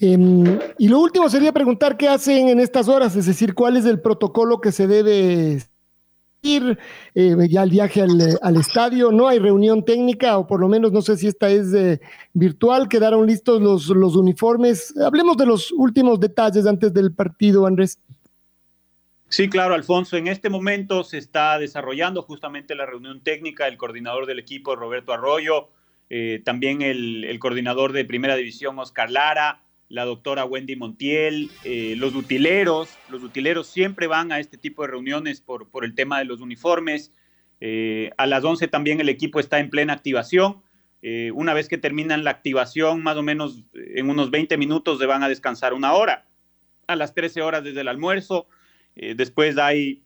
Em, 0.00 0.58
y 0.78 0.88
lo 0.88 1.00
último 1.00 1.28
sería 1.28 1.52
preguntar 1.52 1.96
qué 1.96 2.08
hacen 2.08 2.48
en 2.48 2.60
estas 2.60 2.88
horas, 2.88 3.14
es 3.16 3.26
decir, 3.26 3.54
cuál 3.54 3.76
es 3.76 3.84
el 3.84 4.00
protocolo 4.00 4.60
que 4.60 4.72
se 4.72 4.86
debe 4.86 5.62
ir 6.44 6.78
eh, 7.14 7.34
ya 7.48 7.62
el 7.62 7.70
viaje 7.70 8.02
al, 8.02 8.56
estadio. 8.56 9.10
No 9.10 9.28
hay 9.28 9.38
reunión 9.38 9.84
técnica, 9.84 10.38
o 10.38 10.46
por 10.46 10.60
lo 10.60 10.68
menos 10.68 10.92
no 10.92 11.02
sé 11.02 11.16
si 11.16 11.26
esta 11.26 11.48
es 11.48 11.72
eh, 11.74 12.00
virtual. 12.32 12.88
Quedaron 12.88 13.26
listos 13.26 13.60
los, 13.60 14.16
uniformes. 14.16 14.94
Hablemos 14.98 15.36
de 15.36 15.46
los 15.46 15.72
últimos 15.72 16.20
detalles 16.20 16.66
antes 16.66 16.92
del 16.92 17.12
partido, 17.12 17.66
Andrés. 17.66 17.98
Sí, 19.28 19.48
claro, 19.48 19.74
Alfonso. 19.74 20.16
En 20.16 20.28
este 20.28 20.48
momento 20.48 21.02
se 21.02 21.18
está 21.18 21.58
desarrollando 21.58 22.22
justamente 22.22 22.74
la 22.74 22.86
reunión 22.86 23.20
técnica. 23.20 23.66
El 23.66 23.78
coordinador 23.78 24.26
del 24.26 24.38
equipo, 24.38 24.76
Roberto 24.76 25.12
Arroyo, 25.12 25.70
eh, 26.10 26.42
también 26.44 26.82
el, 26.82 27.36
coordinador 27.40 27.92
de 27.92 28.04
primera 28.04 28.36
división, 28.36 28.78
Oscar 28.78 29.10
Lara, 29.10 29.62
la 29.94 30.04
doctora 30.04 30.44
Wendy 30.44 30.74
Montiel, 30.74 31.52
eh, 31.62 31.94
los 31.96 32.16
utileros. 32.16 32.98
Los 33.10 33.22
utileros 33.22 33.68
siempre 33.68 34.08
van 34.08 34.32
a 34.32 34.40
este 34.40 34.58
tipo 34.58 34.82
de 34.82 34.88
reuniones 34.88 35.40
por, 35.40 35.70
por 35.70 35.84
el 35.84 35.94
tema 35.94 36.18
de 36.18 36.24
los 36.24 36.40
uniformes. 36.40 37.12
Eh, 37.60 38.10
a 38.18 38.26
las 38.26 38.42
11 38.42 38.66
también 38.66 39.00
el 39.00 39.08
equipo 39.08 39.38
está 39.38 39.60
en 39.60 39.70
plena 39.70 39.92
activación. 39.92 40.62
Eh, 41.00 41.30
una 41.32 41.54
vez 41.54 41.68
que 41.68 41.78
terminan 41.78 42.24
la 42.24 42.30
activación, 42.30 43.04
más 43.04 43.16
o 43.16 43.22
menos 43.22 43.62
en 43.72 44.10
unos 44.10 44.32
20 44.32 44.56
minutos 44.56 44.98
se 44.98 45.06
van 45.06 45.22
a 45.22 45.28
descansar 45.28 45.72
una 45.72 45.92
hora. 45.92 46.26
A 46.88 46.96
las 46.96 47.14
13 47.14 47.42
horas 47.42 47.62
desde 47.62 47.82
el 47.82 47.88
almuerzo. 47.88 48.48
después 48.96 49.56
hay 49.58 50.02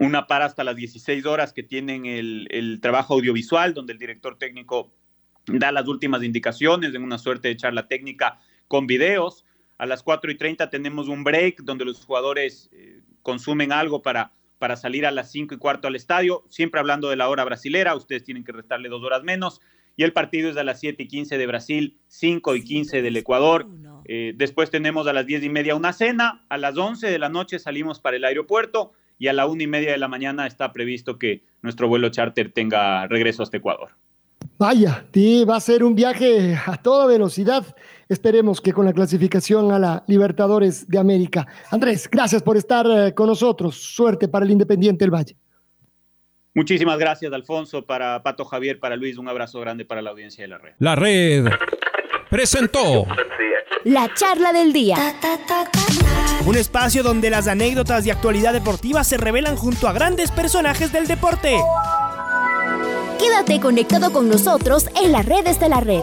una 0.00 0.26
para 0.26 0.44
hasta 0.44 0.64
las 0.64 0.76
16 0.76 1.24
horas 1.24 1.54
que 1.54 1.62
tienen 1.62 2.04
el, 2.04 2.46
el 2.50 2.78
trabajo 2.82 3.14
audiovisual, 3.14 3.72
donde 3.72 3.94
el 3.94 3.98
director 3.98 4.36
técnico 4.36 4.92
da 5.46 5.72
las 5.72 5.88
últimas 5.88 6.22
indicaciones 6.22 6.94
en 6.94 7.02
una 7.02 7.16
suerte 7.16 7.48
de 7.48 7.56
charla 7.56 7.88
técnica 7.88 8.38
con 8.68 8.86
videos. 8.86 9.44
A 9.78 9.86
las 9.86 10.02
4 10.02 10.30
y 10.30 10.36
30 10.36 10.70
tenemos 10.70 11.08
un 11.08 11.24
break 11.24 11.62
donde 11.62 11.84
los 11.84 12.04
jugadores 12.04 12.70
eh, 12.72 13.00
consumen 13.22 13.72
algo 13.72 14.02
para, 14.02 14.32
para 14.58 14.76
salir 14.76 15.04
a 15.06 15.10
las 15.10 15.30
5 15.32 15.54
y 15.54 15.58
cuarto 15.58 15.88
al 15.88 15.96
estadio, 15.96 16.44
siempre 16.48 16.80
hablando 16.80 17.10
de 17.10 17.16
la 17.16 17.28
hora 17.28 17.44
brasilera, 17.44 17.94
ustedes 17.96 18.24
tienen 18.24 18.44
que 18.44 18.52
restarle 18.52 18.88
dos 18.88 19.02
horas 19.02 19.22
menos. 19.22 19.60
Y 19.96 20.02
el 20.02 20.12
partido 20.12 20.50
es 20.50 20.56
a 20.56 20.64
las 20.64 20.80
7 20.80 21.02
y 21.04 21.06
15 21.06 21.38
de 21.38 21.46
Brasil, 21.46 21.98
5 22.08 22.56
y 22.56 22.64
15 22.64 23.02
del 23.02 23.16
Ecuador. 23.16 23.66
Eh, 24.06 24.32
después 24.36 24.70
tenemos 24.70 25.06
a 25.06 25.12
las 25.12 25.24
10 25.26 25.44
y 25.44 25.48
media 25.48 25.74
una 25.74 25.92
cena, 25.92 26.44
a 26.48 26.58
las 26.58 26.76
11 26.76 27.08
de 27.08 27.18
la 27.18 27.28
noche 27.28 27.58
salimos 27.58 28.00
para 28.00 28.16
el 28.16 28.24
aeropuerto 28.24 28.92
y 29.18 29.28
a 29.28 29.32
la 29.32 29.46
1 29.46 29.62
y 29.62 29.66
media 29.66 29.92
de 29.92 29.98
la 29.98 30.08
mañana 30.08 30.46
está 30.46 30.72
previsto 30.72 31.18
que 31.18 31.42
nuestro 31.62 31.88
vuelo 31.88 32.08
charter 32.08 32.50
tenga 32.50 33.06
regreso 33.06 33.42
hasta 33.42 33.56
Ecuador. 33.56 33.90
Vaya, 34.58 35.06
sí, 35.12 35.44
va 35.44 35.56
a 35.56 35.60
ser 35.60 35.82
un 35.82 35.94
viaje 35.94 36.56
a 36.66 36.76
toda 36.76 37.06
velocidad. 37.06 37.64
Esperemos 38.08 38.60
que 38.60 38.72
con 38.72 38.84
la 38.84 38.92
clasificación 38.92 39.72
a 39.72 39.78
la 39.78 40.04
Libertadores 40.06 40.86
de 40.88 40.98
América. 40.98 41.46
Andrés, 41.70 42.08
gracias 42.10 42.42
por 42.42 42.56
estar 42.56 42.86
eh, 42.86 43.14
con 43.14 43.26
nosotros. 43.26 43.76
Suerte 43.76 44.28
para 44.28 44.44
el 44.44 44.50
Independiente 44.50 45.04
del 45.04 45.14
Valle. 45.14 45.36
Muchísimas 46.54 46.98
gracias, 46.98 47.32
Alfonso, 47.32 47.84
para 47.84 48.22
Pato 48.22 48.44
Javier, 48.44 48.78
para 48.78 48.96
Luis. 48.96 49.18
Un 49.18 49.28
abrazo 49.28 49.60
grande 49.60 49.84
para 49.84 50.02
la 50.02 50.10
audiencia 50.10 50.44
de 50.44 50.48
la 50.48 50.58
red. 50.58 50.74
La 50.78 50.94
red 50.94 51.46
presentó 52.30 53.06
la 53.84 54.12
charla 54.14 54.52
del 54.52 54.72
día. 54.72 54.96
Un 56.46 56.56
espacio 56.56 57.02
donde 57.02 57.30
las 57.30 57.48
anécdotas 57.48 58.04
de 58.04 58.12
actualidad 58.12 58.52
deportiva 58.52 59.02
se 59.02 59.16
revelan 59.16 59.56
junto 59.56 59.88
a 59.88 59.92
grandes 59.92 60.30
personajes 60.30 60.92
del 60.92 61.06
deporte. 61.06 61.56
Quédate 63.18 63.60
conectado 63.60 64.12
con 64.12 64.28
nosotros 64.28 64.88
en 65.02 65.12
las 65.12 65.26
redes 65.26 65.58
de 65.58 65.68
la 65.68 65.80
red. 65.80 66.02